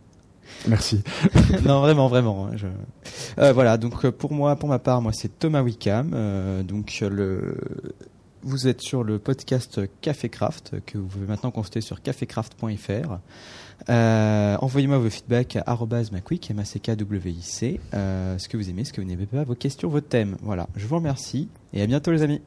Merci. 0.68 1.02
non, 1.66 1.82
vraiment, 1.82 2.08
vraiment. 2.08 2.48
hein, 2.48 2.52
je- 2.56 2.68
Euh, 3.39 3.54
voilà, 3.54 3.78
donc 3.78 4.06
euh, 4.06 4.12
pour 4.12 4.32
moi, 4.34 4.56
pour 4.56 4.70
ma 4.70 4.80
part, 4.80 5.02
moi 5.02 5.12
c'est 5.14 5.39
Thomas 5.39 5.62
Wickham. 5.62 6.12
euh, 6.14 6.64
donc 6.64 7.00
le, 7.02 7.58
vous 8.44 8.68
êtes 8.68 8.82
sur 8.82 9.04
le 9.04 9.20
podcast 9.20 9.82
Café 10.02 10.30
Craft 10.30 10.76
que 10.86 10.98
vous 10.98 11.08
pouvez 11.08 11.26
maintenant 11.26 11.50
consulter 11.52 11.82
sur 11.82 12.02
cafécraft.fr. 12.02 13.18
Euh, 13.89 14.56
Envoyez-moi 14.60 14.98
vos 14.98 15.10
feedbacks 15.10 15.58
à 15.66 15.78
@maquick, 16.12 16.52
m 16.52 16.60
a 16.60 16.66
c 16.66 16.80
k 16.80 16.96
w 16.96 17.30
i 17.32 17.41
c. 17.41 17.80
Euh, 17.94 18.38
ce 18.38 18.48
que 18.48 18.58
vous 18.58 18.70
aimez, 18.70 18.84
ce 18.86 18.94
que 18.94 19.02
vous 19.02 19.08
n'aimez 19.08 19.26
pas, 19.26 19.44
vos 19.44 19.56
questions, 19.56 19.89
vos 19.89 20.02
thèmes. 20.02 20.36
Voilà, 20.41 20.68
je 20.76 20.86
vous 20.88 20.96
remercie 20.96 21.48
et 21.74 21.82
à 21.82 21.88
bientôt 21.88 22.12
les 22.12 22.22
amis. 22.22 22.41